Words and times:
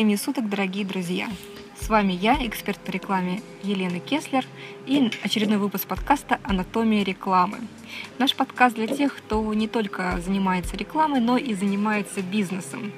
времени 0.00 0.16
суток, 0.16 0.48
дорогие 0.48 0.86
друзья! 0.86 1.28
С 1.78 1.90
вами 1.90 2.14
я, 2.14 2.38
эксперт 2.46 2.80
по 2.80 2.90
рекламе 2.90 3.42
Елена 3.62 4.00
Кеслер 4.00 4.46
и 4.86 5.10
очередной 5.22 5.58
выпуск 5.58 5.86
подкаста 5.86 6.40
«Анатомия 6.42 7.04
рекламы». 7.04 7.58
Наш 8.18 8.34
подкаст 8.34 8.76
для 8.76 8.86
тех, 8.86 9.14
кто 9.14 9.52
не 9.52 9.68
только 9.68 10.18
занимается 10.24 10.74
рекламой, 10.74 11.20
но 11.20 11.36
и 11.36 11.52
занимается 11.52 12.22
бизнесом. 12.22 12.92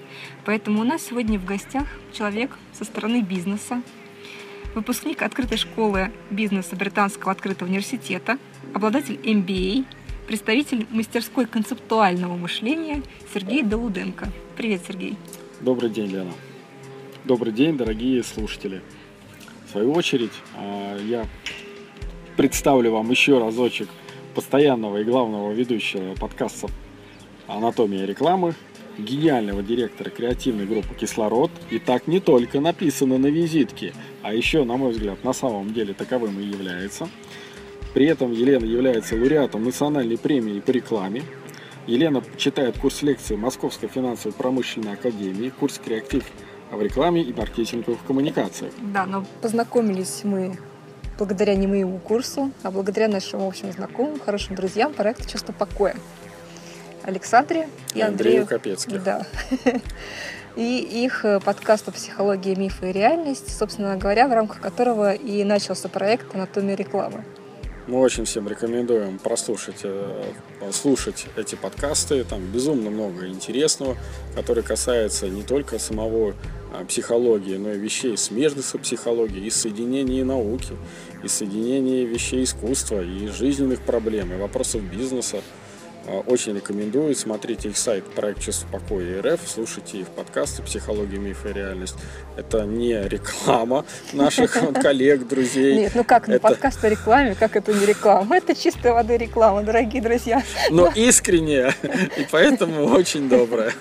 Поэтому 0.44 0.82
у 0.82 0.84
нас 0.84 1.02
сегодня 1.02 1.40
в 1.40 1.44
гостях 1.44 1.88
человек 2.12 2.56
со 2.72 2.84
стороны 2.84 3.20
бизнеса, 3.20 3.82
выпускник 4.76 5.22
открытой 5.22 5.58
школы 5.58 6.12
бизнеса 6.30 6.76
Британского 6.76 7.32
открытого 7.32 7.68
университета, 7.68 8.38
обладатель 8.74 9.16
MBA, 9.16 9.86
представитель 10.28 10.86
мастерской 10.90 11.46
концептуального 11.46 12.36
мышления 12.36 13.02
Сергей 13.34 13.64
Долуденко. 13.64 14.28
Привет, 14.56 14.82
Сергей. 14.86 15.16
Добрый 15.60 15.90
день, 15.90 16.06
Лена. 16.06 16.30
Добрый 17.24 17.52
день, 17.52 17.76
дорогие 17.76 18.20
слушатели. 18.24 18.82
В 19.68 19.70
свою 19.70 19.92
очередь, 19.92 20.32
а, 20.56 20.98
я 20.98 21.24
представлю 22.36 22.90
вам 22.90 23.12
еще 23.12 23.38
разочек 23.38 23.88
постоянного 24.34 24.96
и 24.96 25.04
главного 25.04 25.52
ведущего 25.52 26.16
подкаста 26.16 26.66
«Анатомия 27.46 28.06
рекламы», 28.06 28.54
гениального 28.98 29.62
директора 29.62 30.10
креативной 30.10 30.66
группы 30.66 30.96
«Кислород». 30.96 31.52
И 31.70 31.78
так 31.78 32.08
не 32.08 32.18
только 32.18 32.58
написано 32.58 33.18
на 33.18 33.28
визитке, 33.28 33.94
а 34.22 34.34
еще, 34.34 34.64
на 34.64 34.76
мой 34.76 34.90
взгляд, 34.90 35.22
на 35.22 35.32
самом 35.32 35.72
деле 35.72 35.94
таковым 35.94 36.40
и 36.40 36.44
является. 36.44 37.08
При 37.94 38.06
этом 38.06 38.32
Елена 38.32 38.64
является 38.64 39.14
лауреатом 39.14 39.62
национальной 39.62 40.18
премии 40.18 40.58
по 40.58 40.72
рекламе. 40.72 41.22
Елена 41.86 42.20
читает 42.36 42.78
курс 42.78 43.02
лекции 43.02 43.36
Московской 43.36 43.88
финансово-промышленной 43.88 44.94
академии, 44.94 45.50
курс 45.50 45.78
«Креатив 45.78 46.24
в 46.76 46.82
рекламе 46.82 47.22
и 47.22 47.32
маркетинговых 47.32 48.04
коммуникациях. 48.04 48.72
Да, 48.80 49.06
но 49.06 49.24
познакомились 49.40 50.20
мы 50.24 50.56
благодаря 51.18 51.54
не 51.54 51.66
моему 51.66 51.98
курсу, 51.98 52.50
а 52.62 52.70
благодаря 52.70 53.08
нашим 53.08 53.42
общим 53.42 53.72
знакомым, 53.72 54.18
хорошим 54.18 54.56
друзьям 54.56 54.92
проекта 54.92 55.28
«Чувство 55.28 55.52
покоя». 55.52 55.96
Александре 57.04 57.68
и 57.94 58.00
Андрею, 58.00 58.42
Андрею 58.42 58.46
Капецких. 58.46 59.02
Да. 59.02 59.26
И 60.54 61.04
их 61.04 61.24
э, 61.24 61.40
подкаст 61.40 61.88
о 61.88 61.92
психологии, 61.92 62.54
мифы 62.54 62.90
и 62.90 62.92
реальность, 62.92 63.56
собственно 63.56 63.96
говоря, 63.96 64.28
в 64.28 64.32
рамках 64.32 64.60
которого 64.60 65.14
и 65.14 65.44
начался 65.44 65.88
проект 65.88 66.34
«Анатомия 66.34 66.74
рекламы». 66.74 67.24
Мы 67.88 67.98
очень 67.98 68.26
всем 68.26 68.46
рекомендуем 68.46 69.18
прослушать, 69.18 69.80
э, 69.82 70.32
слушать 70.70 71.26
эти 71.36 71.56
подкасты. 71.56 72.22
Там 72.22 72.46
безумно 72.46 72.90
много 72.90 73.26
интересного, 73.26 73.96
который 74.36 74.62
касается 74.62 75.28
не 75.28 75.42
только 75.42 75.80
самого 75.80 76.36
а, 76.72 76.84
психологии, 76.84 77.56
но 77.56 77.72
и 77.72 77.78
вещей 77.78 78.16
смежных 78.16 78.64
с 78.66 78.78
психологией, 78.78 79.48
и 79.48 79.50
соединения 79.50 80.24
науки, 80.24 80.76
и 81.24 81.28
соединения 81.28 82.04
вещей 82.06 82.44
искусства, 82.44 83.02
и 83.02 83.26
жизненных 83.26 83.80
проблем, 83.80 84.32
и 84.32 84.36
вопросов 84.36 84.82
бизнеса. 84.82 85.42
А, 86.06 86.20
очень 86.26 86.54
рекомендую. 86.54 87.14
Смотрите 87.14 87.68
их 87.68 87.76
сайт 87.76 88.04
проект 88.04 88.40
Чувство 88.40 88.66
покоя 88.68 89.22
РФ, 89.22 89.40
слушайте 89.46 89.98
их 89.98 90.08
подкасты 90.08 90.62
«Психология, 90.62 91.18
миф 91.18 91.46
и 91.46 91.52
реальность». 91.52 91.94
Это 92.36 92.64
не 92.64 93.00
реклама 93.08 93.84
наших 94.12 94.56
коллег, 94.82 95.28
друзей. 95.28 95.76
Нет, 95.76 95.92
ну 95.94 96.02
как, 96.02 96.26
ну 96.26 96.34
это... 96.34 96.42
подкаст 96.42 96.84
о 96.84 96.88
рекламе, 96.88 97.36
как 97.36 97.54
это 97.56 97.72
не 97.72 97.86
реклама? 97.86 98.36
Это 98.36 98.54
чистая 98.54 98.94
вода 98.94 99.16
реклама, 99.16 99.62
дорогие 99.62 100.02
друзья. 100.02 100.42
Но 100.70 100.86
искренняя, 100.94 101.74
и 102.16 102.26
поэтому 102.30 102.84
очень 102.86 103.28
добрая. 103.28 103.72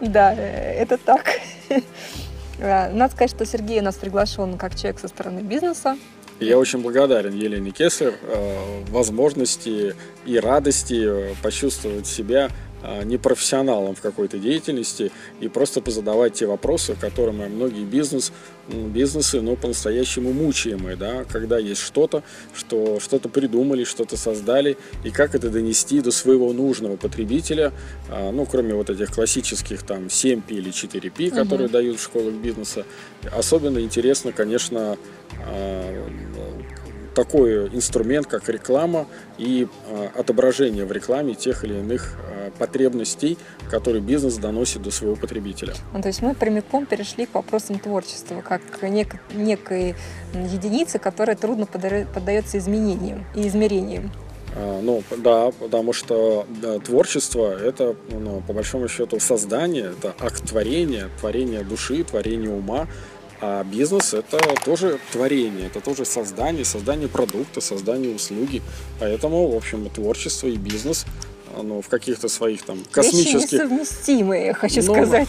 Да, 0.00 0.32
это 0.34 0.96
так. 0.96 1.38
А, 2.58 2.90
надо 2.90 3.12
сказать, 3.12 3.30
что 3.30 3.44
Сергей 3.44 3.80
у 3.80 3.84
нас 3.84 3.96
приглашен 3.96 4.56
как 4.56 4.76
человек 4.76 4.98
со 4.98 5.08
стороны 5.08 5.40
бизнеса, 5.40 5.98
я 6.40 6.58
очень 6.58 6.80
благодарен 6.80 7.32
Елене 7.32 7.70
Кеслер 7.70 8.14
э, 8.22 8.84
возможности 8.88 9.94
и 10.26 10.38
радости 10.38 11.02
э, 11.04 11.34
почувствовать 11.42 12.06
себя 12.06 12.50
непрофессионалом 13.04 13.94
в 13.94 14.00
какой-то 14.00 14.38
деятельности 14.38 15.10
и 15.40 15.48
просто 15.48 15.80
позадавать 15.80 16.34
те 16.34 16.46
вопросы, 16.46 16.96
которыми 17.00 17.46
многие 17.46 17.84
бизнес, 17.84 18.32
бизнесы, 18.68 19.40
но 19.40 19.56
по-настоящему 19.56 20.32
мучаемые, 20.32 20.96
да, 20.96 21.24
когда 21.24 21.58
есть 21.58 21.80
что-то, 21.80 22.22
что 22.54 23.00
что-то 23.00 23.28
придумали, 23.28 23.84
что-то 23.84 24.16
создали, 24.16 24.76
и 25.04 25.10
как 25.10 25.34
это 25.34 25.50
донести 25.50 26.00
до 26.00 26.10
своего 26.10 26.52
нужного 26.52 26.96
потребителя, 26.96 27.72
ну, 28.08 28.46
кроме 28.46 28.74
вот 28.74 28.90
этих 28.90 29.12
классических 29.12 29.82
там 29.82 30.06
7P 30.06 30.42
или 30.48 30.70
4P, 30.70 31.30
которые 31.30 31.66
угу. 31.66 31.72
дают 31.72 31.98
в 31.98 32.02
школах 32.02 32.34
бизнеса. 32.34 32.84
Особенно 33.32 33.78
интересно, 33.78 34.32
конечно, 34.32 34.96
Э, 35.46 36.08
такой 37.14 37.68
инструмент, 37.68 38.26
как 38.26 38.48
реклама 38.48 39.06
и 39.36 39.68
отображение 40.16 40.86
в 40.86 40.92
рекламе 40.92 41.34
тех 41.34 41.62
или 41.62 41.74
иных 41.74 42.16
потребностей, 42.58 43.38
которые 43.70 44.00
бизнес 44.00 44.36
доносит 44.36 44.82
до 44.82 44.90
своего 44.90 45.16
потребителя. 45.16 45.74
Ну, 45.92 46.00
то 46.00 46.08
есть 46.08 46.22
мы 46.22 46.34
прямиком 46.34 46.86
перешли 46.86 47.26
к 47.26 47.34
вопросам 47.34 47.78
творчества, 47.78 48.40
как 48.40 48.62
нек- 48.82 49.18
некой 49.34 49.94
единице, 50.34 50.98
которая 50.98 51.36
трудно 51.36 51.66
поддается 51.66 52.58
изменениям 52.58 53.24
и 53.34 53.48
измерениям. 53.48 54.12
Ну, 54.54 55.02
да, 55.16 55.50
потому 55.50 55.94
что 55.94 56.46
да, 56.60 56.78
творчество– 56.78 57.56
это, 57.64 57.96
ну, 58.10 58.42
по 58.46 58.52
большому 58.52 58.86
счету, 58.86 59.18
создание, 59.18 59.92
это 59.98 60.14
акт 60.20 60.46
творения, 60.46 61.08
творение 61.20 61.64
души, 61.64 62.04
творение 62.04 62.50
ума, 62.50 62.86
а 63.40 63.64
бизнес 63.64 64.14
это 64.14 64.38
тоже 64.64 65.00
творение, 65.10 65.66
это 65.66 65.80
тоже 65.80 66.04
создание, 66.04 66.64
создание 66.64 67.08
продукта, 67.08 67.60
создание 67.60 68.14
услуги. 68.14 68.62
Поэтому, 69.00 69.48
в 69.48 69.56
общем, 69.56 69.88
творчество 69.88 70.46
и 70.46 70.56
бизнес 70.56 71.06
ну, 71.62 71.82
в 71.82 71.88
каких-то 71.88 72.28
своих 72.28 72.62
там 72.62 72.78
космических... 72.90 73.52
Вещи 73.52 73.54
несовместимые, 73.54 74.54
хочу 74.54 74.82
Но, 74.82 74.94
сказать. 74.94 75.28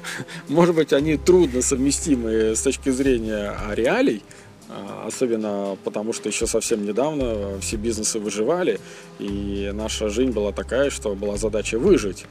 Может 0.48 0.74
быть, 0.74 0.92
они 0.92 1.16
трудно 1.16 1.62
совместимы 1.62 2.54
с 2.54 2.62
точки 2.62 2.90
зрения 2.90 3.56
реалий, 3.72 4.22
а, 4.68 5.04
особенно 5.06 5.76
потому, 5.84 6.12
что 6.12 6.28
еще 6.28 6.46
совсем 6.46 6.84
недавно 6.84 7.58
все 7.60 7.76
бизнесы 7.76 8.18
выживали, 8.18 8.80
и 9.18 9.70
наша 9.72 10.08
жизнь 10.08 10.30
была 10.30 10.52
такая, 10.52 10.90
что 10.90 11.14
была 11.14 11.36
задача 11.36 11.78
выжить. 11.78 12.26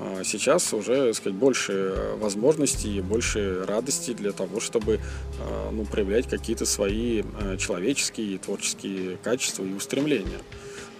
А 0.00 0.22
сейчас 0.22 0.72
уже 0.72 1.12
сказать, 1.12 1.36
больше 1.36 2.14
возможностей 2.20 2.98
и 2.98 3.00
больше 3.00 3.64
радости 3.66 4.12
для 4.12 4.30
того, 4.30 4.60
чтобы 4.60 5.00
а, 5.40 5.70
ну, 5.72 5.84
проявлять 5.84 6.28
какие-то 6.28 6.66
свои 6.66 7.22
а, 7.40 7.56
человеческие 7.56 8.34
и 8.34 8.38
творческие 8.38 9.16
качества 9.16 9.64
и 9.64 9.72
устремления. 9.72 10.38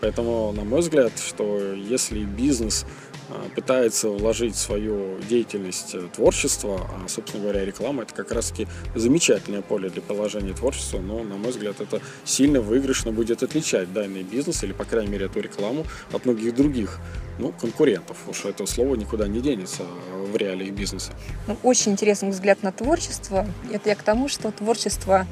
Поэтому, 0.00 0.52
на 0.52 0.64
мой 0.64 0.80
взгляд, 0.80 1.12
что 1.18 1.58
если 1.74 2.24
бизнес 2.24 2.86
пытается 3.54 4.08
вложить 4.08 4.54
в 4.54 4.58
свою 4.58 5.18
деятельность 5.28 5.94
э, 5.94 6.08
творчество, 6.14 6.80
а, 6.80 7.08
собственно 7.08 7.42
говоря, 7.42 7.64
реклама 7.64 8.02
это 8.02 8.14
как 8.14 8.32
раз-таки 8.32 8.66
замечательное 8.94 9.62
поле 9.62 9.90
для 9.90 10.00
положения 10.00 10.54
творчества, 10.54 10.98
но, 10.98 11.22
на 11.22 11.36
мой 11.36 11.50
взгляд, 11.50 11.80
это 11.80 12.00
сильно 12.24 12.60
выигрышно 12.60 13.12
будет 13.12 13.42
отличать 13.42 13.92
данный 13.92 14.22
бизнес 14.22 14.62
или, 14.64 14.72
по 14.72 14.84
крайней 14.84 15.10
мере, 15.10 15.26
эту 15.26 15.40
рекламу 15.40 15.84
от 16.12 16.24
многих 16.24 16.54
других 16.54 16.98
ну, 17.38 17.52
конкурентов. 17.52 18.16
Уж 18.26 18.46
это 18.46 18.66
слово 18.66 18.94
никуда 18.94 19.28
не 19.28 19.40
денется 19.40 19.82
в 20.32 20.36
реалиях 20.36 20.74
бизнеса. 20.74 21.12
Ну, 21.46 21.56
очень 21.62 21.92
интересный 21.92 22.30
взгляд 22.30 22.62
на 22.62 22.72
творчество. 22.72 23.46
Это 23.70 23.90
я 23.90 23.94
к 23.94 24.02
тому, 24.02 24.28
что 24.28 24.50
творчество 24.50 25.26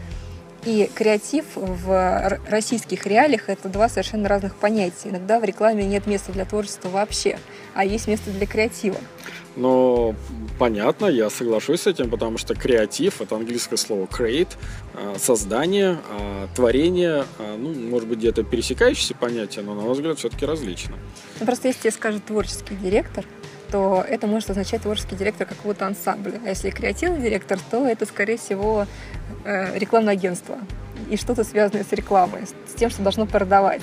и 0.66 0.90
креатив 0.92 1.44
в 1.54 2.38
российских 2.48 3.06
реалиях– 3.06 3.44
это 3.48 3.68
два 3.68 3.88
совершенно 3.88 4.28
разных 4.28 4.56
понятия. 4.56 5.10
Иногда 5.10 5.38
в 5.38 5.44
рекламе 5.44 5.86
нет 5.86 6.06
места 6.08 6.32
для 6.32 6.44
творчества 6.44 6.88
вообще, 6.88 7.38
а 7.74 7.84
есть 7.84 8.08
место 8.08 8.30
для 8.32 8.46
креатива. 8.46 8.98
Но 9.54 10.14
понятно, 10.58 11.06
я 11.06 11.30
соглашусь 11.30 11.82
с 11.82 11.86
этим, 11.86 12.10
потому 12.10 12.36
что 12.36 12.54
креатив– 12.54 13.20
это 13.22 13.36
английское 13.36 13.76
слово 13.76 14.06
create, 14.06 14.50
а, 14.94 15.14
создание, 15.18 15.98
а, 16.10 16.48
творение, 16.54 17.24
а, 17.38 17.56
ну, 17.56 17.72
может 17.72 18.08
быть, 18.08 18.18
где-то 18.18 18.42
пересекающиеся 18.42 19.14
понятия, 19.14 19.62
но, 19.62 19.74
на 19.74 19.82
мой 19.82 19.94
взгляд, 19.94 20.18
все-таки 20.18 20.44
различно. 20.44 20.96
Ну, 21.40 21.46
просто 21.46 21.68
если 21.68 21.82
тебе 21.82 21.92
скажет 21.92 22.26
творческий 22.26 22.74
директор, 22.74 23.24
то 23.76 24.02
это 24.08 24.26
может 24.26 24.48
означать 24.48 24.80
творческий 24.80 25.16
директор 25.16 25.46
какого-то 25.46 25.86
ансамбля. 25.86 26.40
А 26.46 26.48
если 26.48 26.70
креативный 26.70 27.20
директор, 27.20 27.58
то 27.70 27.86
это, 27.86 28.06
скорее 28.06 28.38
всего, 28.38 28.86
э, 29.44 29.78
рекламное 29.78 30.14
агентство 30.14 30.56
и 31.10 31.18
что-то 31.18 31.44
связанное 31.44 31.84
с 31.84 31.92
рекламой, 31.92 32.46
с 32.46 32.72
тем, 32.72 32.88
что 32.88 33.02
должно 33.02 33.26
продавать. 33.26 33.82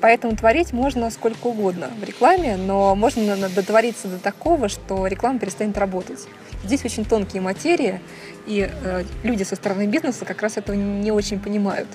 Поэтому 0.00 0.34
творить 0.34 0.72
можно 0.72 1.08
сколько 1.12 1.46
угодно 1.46 1.88
в 2.00 2.02
рекламе, 2.02 2.56
но 2.56 2.96
можно 2.96 3.48
дотвориться 3.48 4.08
до 4.08 4.18
такого, 4.18 4.68
что 4.68 5.06
реклама 5.06 5.38
перестанет 5.38 5.78
работать. 5.78 6.26
Здесь 6.64 6.84
очень 6.84 7.04
тонкие 7.04 7.42
материи, 7.42 8.00
и 8.48 8.68
э, 8.68 9.04
люди 9.22 9.44
со 9.44 9.54
стороны 9.54 9.86
бизнеса 9.86 10.24
как 10.24 10.42
раз 10.42 10.56
этого 10.56 10.74
не 10.74 11.12
очень 11.12 11.38
понимают. 11.38 11.86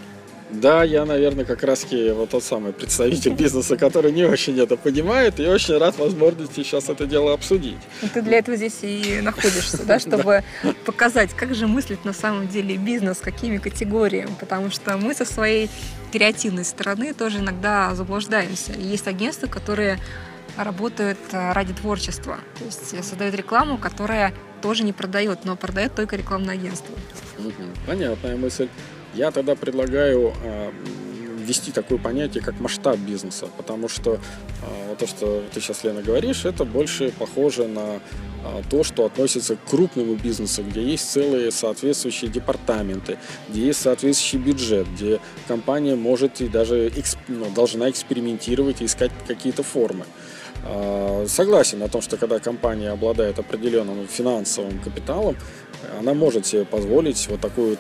Да, 0.50 0.84
я, 0.84 1.06
наверное, 1.06 1.44
как 1.44 1.64
раз 1.64 1.86
вот 1.92 2.30
тот 2.30 2.44
самый 2.44 2.72
представитель 2.72 3.34
бизнеса, 3.38 3.76
который 3.76 4.12
не 4.12 4.24
очень 4.24 4.60
это 4.60 4.78
понимает, 4.78 5.40
и 5.40 5.46
очень 5.46 5.78
рад 5.78 5.98
возможности 5.98 6.64
сейчас 6.64 6.90
это 6.90 7.06
дело 7.06 7.34
обсудить. 7.34 7.78
И 8.02 8.08
ты 8.08 8.22
для 8.22 8.40
этого 8.40 8.56
здесь 8.56 8.80
и 8.82 9.20
находишься, 9.22 9.84
да, 9.84 10.00
чтобы 10.00 10.44
показать, 10.86 11.32
как 11.34 11.54
же 11.54 11.68
мыслит 11.68 12.06
на 12.06 12.14
самом 12.14 12.48
деле 12.48 12.78
бизнес, 12.78 13.18
какими 13.18 13.58
категориями, 13.58 14.32
потому 14.40 14.72
что 14.72 14.98
мы 14.98 15.14
со 15.14 15.26
своей 15.26 15.70
креативной 16.12 16.64
стороны 16.64 17.14
тоже 17.14 17.40
иногда 17.40 17.94
заблуждаемся. 17.94 18.72
Есть 18.74 19.08
агентства, 19.08 19.48
которые 19.48 20.00
работают 20.56 21.20
э, 21.34 21.52
ради 21.52 21.74
творчества, 21.74 22.40
то 22.58 22.66
есть 22.66 23.06
создают 23.06 23.36
рекламу, 23.36 23.78
которая 23.78 24.34
тоже 24.62 24.84
не 24.84 24.94
продает, 24.94 25.46
но 25.46 25.56
продает 25.56 25.94
только 25.94 26.16
рекламное 26.16 26.56
агентство. 26.56 26.96
Понятная 27.86 28.38
мысль. 28.38 28.68
Я 29.18 29.31
тогда 29.31 29.56
предлагаю 29.56 30.31
а, 30.44 30.72
ввести 31.40 31.72
такое 31.72 31.98
понятие, 31.98 32.44
как 32.44 32.60
масштаб 32.60 32.98
бизнеса, 32.98 33.48
потому 33.58 33.90
что 33.90 34.19
а, 34.62 34.96
то, 34.96 35.08
что 35.08 35.44
ты 35.52 35.60
сейчас, 35.60 35.84
Лена, 35.84 36.04
говоришь, 36.04 36.46
это 36.46 36.66
больше 36.66 37.12
похоже 37.18 37.68
на 37.68 38.00
а, 38.46 38.62
то, 38.69 38.84
что 38.84 39.06
относится 39.06 39.56
к 39.56 39.64
крупному 39.68 40.14
бизнесу, 40.14 40.62
где 40.62 40.84
есть 40.84 41.10
целые 41.10 41.50
соответствующие 41.50 42.30
департаменты, 42.30 43.18
где 43.50 43.66
есть 43.66 43.81
соответствующий 43.81 44.38
бюджет, 44.38 44.88
где 44.94 45.20
компания 45.48 45.96
может 45.96 46.40
и 46.40 46.48
даже 46.48 46.92
ну, 47.28 47.50
должна 47.56 47.90
экспериментировать 47.90 48.84
и 48.84 48.86
искать 48.86 49.12
какие-то 49.28 49.63
формы. 49.63 50.06
Согласен 51.28 51.81
о 51.81 51.88
том, 51.88 52.02
что 52.02 52.18
когда 52.18 52.40
компания 52.40 52.90
обладает 52.90 53.40
определенным 53.40 54.08
финансовым 54.08 54.80
капиталом, 54.80 55.38
она 56.00 56.13
может 56.13 56.46
себе 56.46 56.66
позволить 56.66 57.25
вот 57.30 57.40
такую 57.40 57.72
вот 57.72 57.80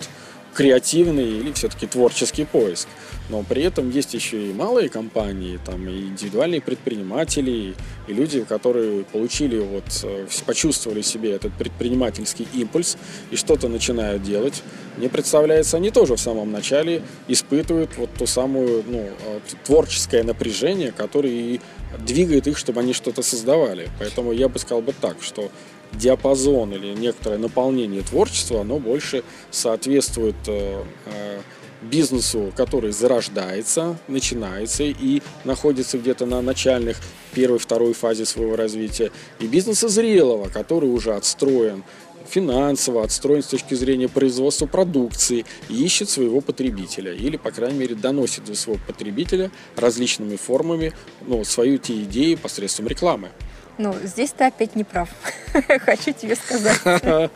креативный 0.57 1.39
или 1.39 1.51
все-таки 1.51 1.85
творческий 1.85 2.43
поиск. 2.43 2.87
Но 3.29 3.43
при 3.43 3.61
этом 3.61 3.91
есть 3.91 4.15
еще 4.15 4.49
и 4.49 4.53
малые 4.53 4.89
компании, 4.89 5.59
там, 5.63 5.87
и 5.87 6.07
индивидуальные 6.07 6.61
предприниматели, 6.61 7.75
и 8.07 8.13
люди, 8.13 8.43
которые 8.43 9.03
получили, 9.03 9.59
вот, 9.59 9.83
э, 10.03 10.25
почувствовали 10.47 11.03
себе 11.03 11.33
этот 11.33 11.53
предпринимательский 11.53 12.47
импульс 12.55 12.97
и 13.29 13.35
что-то 13.35 13.67
начинают 13.67 14.23
делать. 14.23 14.63
Мне 14.97 15.09
представляется, 15.09 15.77
они 15.77 15.91
тоже 15.91 16.15
в 16.15 16.19
самом 16.19 16.51
начале 16.51 17.03
испытывают 17.27 17.95
вот 17.97 18.09
ту 18.17 18.25
самую 18.25 18.83
ну, 18.87 19.09
э, 19.25 19.39
творческое 19.63 20.23
напряжение, 20.23 20.91
которое 20.91 21.33
и 21.33 21.61
двигает 21.99 22.47
их, 22.47 22.57
чтобы 22.57 22.79
они 22.79 22.93
что-то 22.93 23.21
создавали. 23.21 23.89
Поэтому 23.99 24.31
я 24.31 24.49
бы 24.49 24.57
сказал 24.57 24.81
бы 24.81 24.93
так, 24.99 25.17
что 25.21 25.51
диапазон 25.93 26.73
или 26.73 26.93
некоторое 26.93 27.37
наполнение 27.37 28.01
творчества, 28.01 28.61
оно 28.61 28.79
больше 28.79 29.23
соответствует 29.51 30.35
э, 30.47 30.83
э, 31.05 31.39
бизнесу, 31.81 32.51
который 32.55 32.91
зарождается, 32.91 33.97
начинается 34.07 34.83
и 34.83 35.21
находится 35.43 35.97
где-то 35.97 36.25
на 36.25 36.41
начальных 36.41 36.97
первой, 37.33 37.59
второй 37.59 37.93
фазе 37.93 38.25
своего 38.25 38.55
развития, 38.55 39.11
и 39.39 39.47
бизнеса 39.47 39.87
зрелого, 39.87 40.49
который 40.49 40.89
уже 40.89 41.13
отстроен 41.13 41.83
финансово, 42.27 43.03
отстроен 43.03 43.41
с 43.41 43.47
точки 43.47 43.73
зрения 43.73 44.09
производства 44.09 44.65
продукции, 44.65 45.45
ищет 45.69 46.09
своего 46.09 46.41
потребителя, 46.41 47.13
или, 47.13 47.37
по 47.37 47.51
крайней 47.51 47.79
мере, 47.79 47.95
доносит 47.95 48.45
до 48.45 48.55
своего 48.55 48.81
потребителя 48.85 49.49
различными 49.75 50.35
формами 50.35 50.93
ну, 51.25 51.43
свою 51.45 51.77
те 51.77 52.03
идеи 52.03 52.35
посредством 52.35 52.87
рекламы. 52.87 53.29
Ну, 53.77 53.93
здесь 54.03 54.31
ты 54.31 54.45
опять 54.45 54.75
не 54.75 54.83
прав. 54.83 55.09
Хочу 55.85 56.11
тебе 56.11 56.35
сказать. 56.35 56.81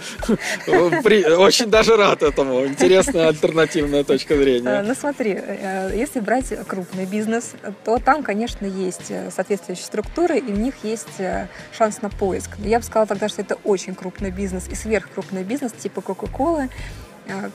Очень 0.67 1.69
даже 1.69 1.95
рад 1.95 2.23
этому. 2.23 2.65
Интересная 2.65 3.27
альтернативная 3.27 4.03
точка 4.03 4.35
зрения. 4.35 4.69
Э, 4.69 4.81
ну, 4.81 4.95
смотри, 4.95 5.37
э, 5.39 5.91
если 5.95 6.19
брать 6.19 6.53
крупный 6.67 7.05
бизнес, 7.05 7.53
то 7.83 7.99
там, 7.99 8.23
конечно, 8.23 8.65
есть 8.65 9.09
э, 9.09 9.29
соответствующие 9.31 9.85
структуры, 9.85 10.39
и 10.39 10.51
у 10.51 10.55
них 10.55 10.75
есть 10.83 11.21
шанс 11.77 12.01
на 12.01 12.09
поиск. 12.09 12.51
Я 12.59 12.79
бы 12.79 12.85
сказала 12.85 13.07
тогда, 13.07 13.29
что 13.29 13.41
это 13.41 13.55
очень 13.63 13.93
крупный 13.93 14.31
бизнес 14.31 14.67
и 14.67 14.75
сверхкрупный 14.75 15.43
бизнес 15.43 15.71
типа 15.73 15.99
Coca-Cola, 15.99 16.69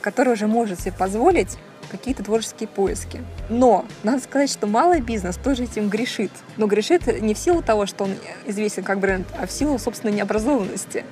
который 0.01 0.33
уже 0.33 0.47
может 0.47 0.79
себе 0.79 0.91
позволить 0.91 1.57
какие-то 1.89 2.23
творческие 2.23 2.67
поиски. 2.67 3.23
Но 3.49 3.85
надо 4.03 4.21
сказать, 4.21 4.51
что 4.51 4.67
малый 4.67 5.01
бизнес 5.01 5.37
тоже 5.37 5.63
этим 5.63 5.89
грешит. 5.89 6.31
Но 6.57 6.67
грешит 6.67 7.21
не 7.21 7.33
в 7.33 7.37
силу 7.37 7.61
того, 7.61 7.85
что 7.85 8.05
он 8.05 8.15
известен 8.45 8.83
как 8.83 8.99
бренд, 8.99 9.27
а 9.39 9.47
в 9.47 9.51
силу, 9.51 9.79
собственно, 9.79 10.11
необразованности. 10.11 11.05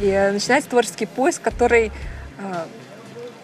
И 0.00 0.30
начинается 0.32 0.70
творческий 0.70 1.06
поиск, 1.06 1.42
который 1.42 1.92
э, 2.38 2.64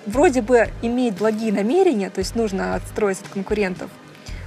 вроде 0.07 0.43
бы 0.43 0.69
имеет 0.83 1.17
благие 1.17 1.53
намерения, 1.53 2.11
то 2.11 2.21
есть 2.21 2.35
нужно 2.35 2.75
отстроиться 2.75 3.25
от 3.25 3.31
конкурентов, 3.31 3.91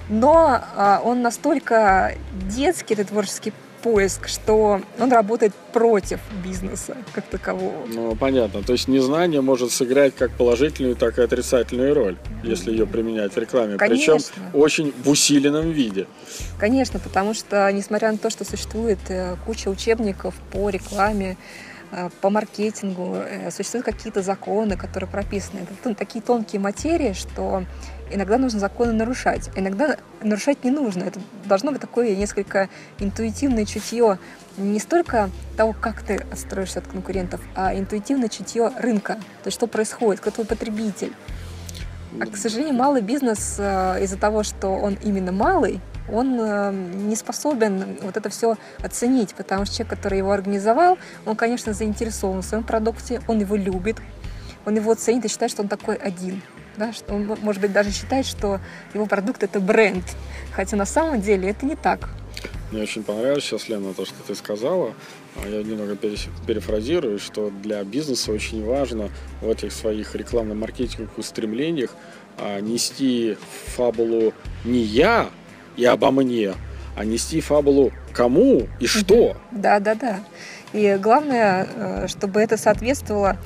но 0.09 0.61
э, 0.75 0.99
он 1.03 1.21
настолько 1.21 2.15
детский, 2.49 2.93
этот 2.93 3.09
творческий 3.09 3.53
поиск, 3.83 4.27
что 4.27 4.81
он 4.97 5.11
работает 5.11 5.53
против 5.73 6.19
бизнеса 6.43 6.95
как 7.13 7.25
такового. 7.25 7.85
Ну, 7.87 8.15
понятно. 8.15 8.63
То 8.63 8.73
есть 8.73 8.87
незнание 8.87 9.41
может 9.41 9.71
сыграть 9.71 10.15
как 10.15 10.31
положительную, 10.31 10.95
так 10.95 11.19
и 11.19 11.21
отрицательную 11.21 11.93
роль, 11.93 12.17
если 12.43 12.71
ее 12.71 12.87
применять 12.87 13.33
в 13.33 13.37
рекламе. 13.37 13.77
Конечно. 13.77 14.15
Причем 14.15 14.25
очень 14.53 14.93
в 15.03 15.09
усиленном 15.09 15.71
виде. 15.71 16.07
Конечно, 16.57 16.99
потому 16.99 17.33
что, 17.33 17.69
несмотря 17.71 18.11
на 18.11 18.17
то, 18.17 18.29
что 18.29 18.45
существует 18.45 18.99
э, 19.09 19.35
куча 19.45 19.67
учебников 19.67 20.33
по 20.51 20.69
рекламе, 20.69 21.37
э, 21.91 22.09
по 22.21 22.29
маркетингу, 22.29 23.17
э, 23.17 23.51
существуют 23.51 23.85
какие-то 23.85 24.21
законы, 24.21 24.77
которые 24.77 25.09
прописаны. 25.09 25.67
Это 25.83 25.93
такие 25.93 26.21
тонкие 26.21 26.61
материи, 26.61 27.13
что 27.13 27.65
иногда 28.13 28.37
нужно 28.37 28.59
законы 28.59 28.93
нарушать, 28.93 29.49
иногда 29.55 29.97
нарушать 30.21 30.63
не 30.63 30.71
нужно. 30.71 31.03
Это 31.03 31.19
должно 31.45 31.71
быть 31.71 31.81
такое 31.81 32.15
несколько 32.15 32.69
интуитивное 32.99 33.65
чутье. 33.65 34.19
Не 34.57 34.79
столько 34.79 35.29
того, 35.57 35.75
как 35.79 36.01
ты 36.03 36.23
отстроишься 36.31 36.79
от 36.79 36.87
конкурентов, 36.87 37.41
а 37.55 37.75
интуитивное 37.75 38.29
чутье 38.29 38.71
рынка, 38.77 39.15
то 39.15 39.47
есть 39.47 39.57
что 39.57 39.67
происходит, 39.67 40.21
кто 40.21 40.31
твой 40.31 40.45
потребитель. 40.45 41.13
А, 42.19 42.25
к 42.27 42.37
сожалению, 42.37 42.75
малый 42.75 43.01
бизнес 43.01 43.55
э, 43.57 44.03
из-за 44.03 44.17
того, 44.17 44.43
что 44.43 44.69
он 44.69 44.97
именно 45.03 45.31
малый, 45.31 45.81
он 46.11 46.39
э, 46.39 46.71
не 46.71 47.15
способен 47.15 47.97
вот 48.03 48.17
это 48.17 48.29
все 48.29 48.55
оценить, 48.83 49.33
потому 49.33 49.65
что 49.65 49.77
человек, 49.77 49.97
который 49.97 50.19
его 50.19 50.31
организовал, 50.31 50.99
он, 51.25 51.35
конечно, 51.35 51.73
заинтересован 51.73 52.43
в 52.43 52.45
своем 52.45 52.63
продукте, 52.63 53.21
он 53.27 53.39
его 53.39 53.55
любит, 53.55 53.97
он 54.65 54.75
его 54.75 54.93
ценит 54.93 55.25
и 55.25 55.27
считает, 55.27 55.51
что 55.51 55.63
он 55.63 55.67
такой 55.67 55.95
один 55.95 56.41
да, 56.77 56.93
что 56.93 57.13
он, 57.13 57.25
может 57.41 57.61
быть, 57.61 57.71
даже 57.71 57.91
считает, 57.91 58.25
что 58.25 58.59
его 58.93 59.05
продукт 59.05 59.43
это 59.43 59.59
бренд, 59.59 60.03
хотя 60.51 60.75
на 60.75 60.85
самом 60.85 61.21
деле 61.21 61.49
это 61.49 61.65
не 61.65 61.75
так. 61.75 62.09
Мне 62.71 62.83
очень 62.83 63.03
понравилось 63.03 63.43
сейчас, 63.43 63.69
Лена, 63.69 63.93
то, 63.93 64.05
что 64.05 64.15
ты 64.25 64.35
сказала. 64.35 64.93
А 65.35 65.47
я 65.47 65.63
немного 65.63 65.95
перефразирую, 65.95 67.19
что 67.19 67.49
для 67.49 67.83
бизнеса 67.83 68.31
очень 68.31 68.63
важно 68.65 69.09
в 69.41 69.49
этих 69.49 69.71
своих 69.71 70.15
рекламно-маркетинговых 70.15 71.17
устремлениях 71.17 71.95
а, 72.37 72.59
нести 72.59 73.37
фабулу 73.75 74.33
не 74.63 74.79
я 74.79 75.29
и 75.75 75.85
обо 75.85 76.11
мне, 76.11 76.53
а 76.95 77.05
нести 77.05 77.41
фабулу 77.41 77.91
кому 78.13 78.67
и 78.79 78.85
что. 78.85 79.35
Да, 79.51 79.79
да, 79.79 79.95
да. 79.95 80.19
И 80.71 80.97
главное, 81.01 81.67
э, 81.75 82.07
чтобы 82.07 82.39
это 82.41 82.57
соответствовало 82.57 83.37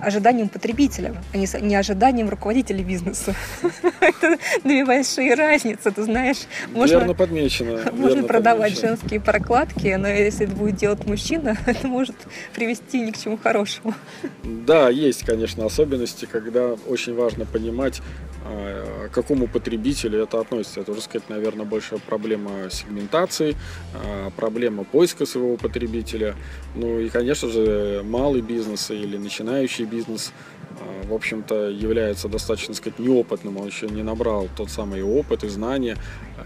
ожиданиям 0.00 0.48
потребителя, 0.48 1.14
а 1.32 1.36
не, 1.36 1.74
ожиданиям 1.74 2.28
руководителя 2.28 2.82
бизнеса. 2.82 3.34
Это 4.00 4.38
две 4.64 4.84
большие 4.84 5.34
разницы, 5.34 5.90
ты 5.90 6.02
знаешь. 6.02 6.38
Можно, 6.72 6.98
верно 6.98 7.14
подмечено. 7.14 7.80
Можно 7.92 8.14
верно 8.14 8.28
продавать 8.28 8.74
подмечено. 8.74 8.96
женские 8.96 9.20
прокладки, 9.20 9.94
но 9.98 10.08
если 10.08 10.46
это 10.46 10.56
будет 10.56 10.76
делать 10.76 11.06
мужчина, 11.06 11.56
это 11.66 11.86
может 11.86 12.16
привести 12.54 13.00
ни 13.00 13.10
к 13.10 13.18
чему 13.18 13.36
хорошему. 13.36 13.94
Да, 14.42 14.88
есть, 14.88 15.24
конечно, 15.24 15.64
особенности, 15.64 16.26
когда 16.30 16.74
очень 16.88 17.14
важно 17.14 17.44
понимать, 17.44 18.00
к 18.44 19.10
какому 19.12 19.46
потребителю 19.46 20.22
это 20.22 20.40
относится. 20.40 20.80
Это 20.80 20.92
уже 20.92 21.00
сказать, 21.00 21.28
наверное, 21.28 21.64
больше 21.64 21.98
проблема 21.98 22.70
сегментации, 22.70 23.56
а, 23.94 24.30
проблема 24.30 24.84
поиска 24.84 25.26
своего 25.26 25.56
потребителя. 25.56 26.34
Ну 26.74 26.98
и, 26.98 27.08
конечно 27.08 27.48
же, 27.48 28.02
малый 28.04 28.40
бизнес 28.40 28.90
или 28.90 29.16
начинающий 29.16 29.84
бизнес 29.84 30.32
а, 30.70 30.71
в 31.04 31.14
общем-то, 31.14 31.68
является 31.68 32.28
достаточно, 32.28 32.74
сказать, 32.74 32.98
неопытным, 32.98 33.56
он 33.56 33.66
еще 33.66 33.88
не 33.88 34.02
набрал 34.02 34.48
тот 34.56 34.70
самый 34.70 35.02
опыт 35.02 35.44
и 35.44 35.48
знания, 35.48 35.96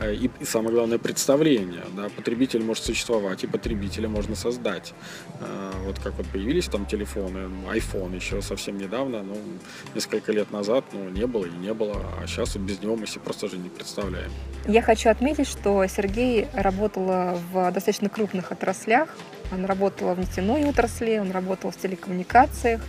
а, 0.01 0.11
и, 0.11 0.29
и 0.41 0.45
самое 0.45 0.75
главное, 0.75 0.99
представление. 0.99 1.85
Да? 1.95 2.09
Потребитель 2.15 2.63
может 2.63 2.85
существовать, 2.85 3.45
и 3.45 3.47
потребителя 3.47 4.09
можно 4.09 4.35
создать. 4.35 4.95
А, 5.41 5.73
вот 5.85 5.99
как 5.99 6.15
вот 6.15 6.27
появились 6.27 6.67
там 6.67 6.87
телефоны, 6.87 7.49
iPhone 7.73 8.15
еще 8.15 8.43
совсем 8.43 8.79
недавно, 8.79 9.23
ну, 9.23 9.37
несколько 9.95 10.33
лет 10.33 10.51
назад, 10.51 10.85
ну, 10.93 11.09
не 11.09 11.27
было 11.27 11.47
и 11.47 11.51
не 11.51 11.73
было, 11.73 12.03
а 12.21 12.27
сейчас 12.27 12.57
вот 12.57 12.65
без 12.65 12.81
него 12.81 12.97
мы 12.97 13.07
себе 13.07 13.21
просто 13.21 13.49
же 13.49 13.59
не 13.59 13.69
представляем. 13.69 14.31
Я 14.67 14.83
хочу 14.83 15.11
отметить, 15.11 15.49
что 15.49 15.87
Сергей 15.87 16.49
работал 16.55 17.05
в 17.53 17.71
достаточно 17.73 18.09
крупных 18.09 18.53
отраслях, 18.53 19.09
он 19.53 19.65
работал 19.65 20.15
в 20.15 20.19
нефтяной 20.19 20.65
отрасли, 20.65 21.19
он 21.19 21.31
работал 21.31 21.71
в 21.71 21.77
телекоммуникациях, 21.77 22.81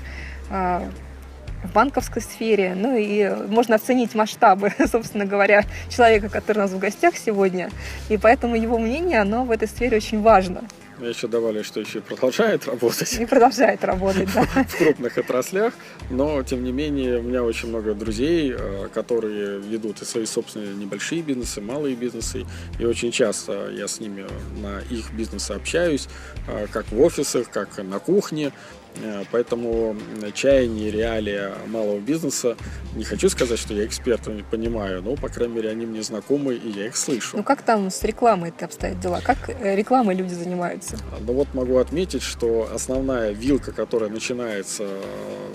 в 1.63 1.73
банковской 1.73 2.21
сфере. 2.21 2.73
Ну 2.75 2.95
и 2.95 3.29
можно 3.47 3.75
оценить 3.75 4.15
масштабы, 4.15 4.71
собственно 4.91 5.25
говоря, 5.25 5.63
человека, 5.89 6.29
который 6.29 6.59
у 6.59 6.61
нас 6.61 6.71
в 6.71 6.79
гостях 6.79 7.17
сегодня. 7.17 7.69
И 8.09 8.17
поэтому 8.17 8.55
его 8.55 8.77
мнение, 8.77 9.21
оно 9.21 9.43
в 9.43 9.51
этой 9.51 9.67
сфере 9.67 9.97
очень 9.97 10.21
важно. 10.21 10.63
Еще 10.99 11.27
добавили, 11.27 11.61
что 11.61 11.79
еще 11.79 11.99
и 11.99 12.01
продолжает 12.01 12.65
работать. 12.65 13.13
И 13.19 13.25
продолжает 13.25 13.83
работать, 13.83 14.29
да. 14.33 14.43
В 14.67 14.77
крупных 14.77 15.17
отраслях. 15.17 15.73
Но, 16.09 16.41
тем 16.41 16.63
не 16.63 16.71
менее, 16.71 17.19
у 17.19 17.21
меня 17.21 17.43
очень 17.43 17.69
много 17.69 17.93
друзей, 17.93 18.55
э, 18.57 18.87
которые 18.91 19.59
ведут 19.59 20.01
и 20.01 20.05
свои 20.05 20.25
собственные 20.25 20.73
небольшие 20.73 21.21
бизнесы, 21.21 21.61
малые 21.61 21.95
бизнесы. 21.95 22.45
И 22.79 22.85
очень 22.85 23.11
часто 23.11 23.69
я 23.69 23.87
с 23.87 23.99
ними 23.99 24.25
на 24.59 24.79
их 24.89 25.11
бизнесе 25.13 25.53
общаюсь, 25.53 26.07
э, 26.47 26.65
как 26.71 26.91
в 26.91 26.99
офисах, 26.99 27.49
как 27.51 27.77
на 27.77 27.99
кухне. 27.99 28.51
Э, 29.01 29.23
поэтому 29.31 29.95
чаяние, 30.33 30.91
реалия 30.91 31.53
малого 31.67 31.99
бизнеса, 31.99 32.55
не 32.95 33.03
хочу 33.03 33.29
сказать, 33.29 33.59
что 33.59 33.73
я 33.73 33.85
эксперт, 33.85 34.27
не 34.27 34.43
понимаю, 34.43 35.01
но, 35.01 35.15
по 35.15 35.29
крайней 35.29 35.55
мере, 35.55 35.69
они 35.69 35.85
мне 35.85 36.01
знакомы, 36.03 36.55
и 36.55 36.69
я 36.69 36.87
их 36.87 36.97
слышу. 36.97 37.37
Ну, 37.37 37.43
как 37.43 37.61
там 37.61 37.89
с 37.89 38.03
рекламой 38.03 38.49
это 38.49 38.65
обстоят 38.65 38.99
дела? 38.99 39.21
Как 39.23 39.49
э, 39.49 39.75
рекламой 39.75 40.15
люди 40.15 40.33
занимаются? 40.33 40.97
Ну, 41.25 41.33
вот 41.33 41.53
могу 41.53 41.77
отметить, 41.77 42.23
что 42.23 42.69
основная 42.73 43.31
вилка, 43.31 43.71
которая 43.71 44.09
начинается 44.09 44.87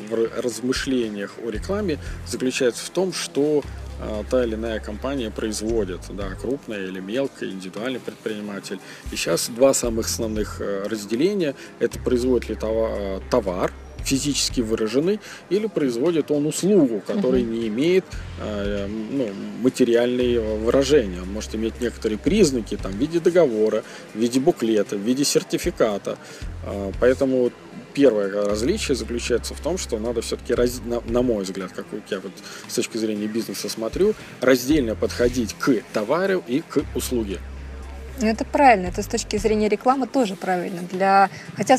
в 0.08 0.40
размышлениях 0.42 1.34
о 1.44 1.50
рекламе, 1.50 1.99
заключается 2.26 2.84
в 2.84 2.90
том, 2.90 3.12
что 3.12 3.62
та 4.30 4.44
или 4.44 4.54
иная 4.54 4.80
компания 4.80 5.30
производит, 5.30 6.00
да, 6.11 6.30
крупная 6.35 6.87
или 6.87 7.00
мелкая, 7.00 7.50
индивидуальный 7.50 8.00
предприниматель. 8.00 8.78
И 9.12 9.16
сейчас 9.16 9.49
два 9.49 9.75
самых 9.75 10.06
основных 10.06 10.61
э, 10.61 10.85
разделения– 10.88 11.54
это 11.80 11.99
производит 11.99 12.49
ли 12.49 12.56
э, 12.61 13.21
товар, 13.30 13.73
физически 14.04 14.61
выраженный, 14.61 15.21
или 15.50 15.66
производит 15.66 16.30
он 16.30 16.47
услугу, 16.47 17.02
которая 17.06 17.42
не 17.42 17.68
имеет 17.68 18.04
э, 18.40 18.87
ну, 18.88 19.28
материальные 19.62 20.40
выражения. 20.40 21.23
Он 21.23 21.32
может 21.32 21.54
иметь 21.54 21.80
некоторые 21.80 22.18
признаки 22.18 22.76
там, 22.76 22.92
в 22.92 22.97
виде 22.97 23.21
договора, 23.21 23.85
в 24.14 24.18
виде 24.18 24.40
буклета, 24.40 24.97
в 24.97 25.00
виде 25.00 25.25
сертификата. 25.25 26.18
А, 26.64 26.92
поэтому 27.00 27.52
первое 27.94 28.30
различие 28.46 28.94
заключается 28.94 29.54
в 29.54 29.61
том, 29.61 29.78
что 29.78 29.99
надо 29.99 30.22
все-таки, 30.22 30.54
на, 30.84 31.00
на 31.00 31.22
мой 31.22 31.44
взгляд, 31.44 31.72
как 31.72 31.87
я 32.11 32.20
вот 32.20 32.32
с 32.68 32.75
точки 32.75 32.96
зрения 32.96 33.26
бизнеса 33.26 33.68
смотрю, 33.68 34.14
раздельно 34.40 34.94
подходить 34.94 35.54
к 35.54 35.82
товару 35.92 36.42
и 36.46 36.61
к 36.61 36.82
услуге. 36.94 37.38
Ну, 38.20 38.28
это 38.28 38.44
правильно, 38.44 38.88
это 38.88 39.02
с 39.02 39.06
точки 39.06 39.37
зрения 39.37 39.68
рекламы 39.68 40.06
тоже 40.06 40.37
правильно. 40.37 40.82
Для... 40.82 41.30
Хотя 41.56 41.78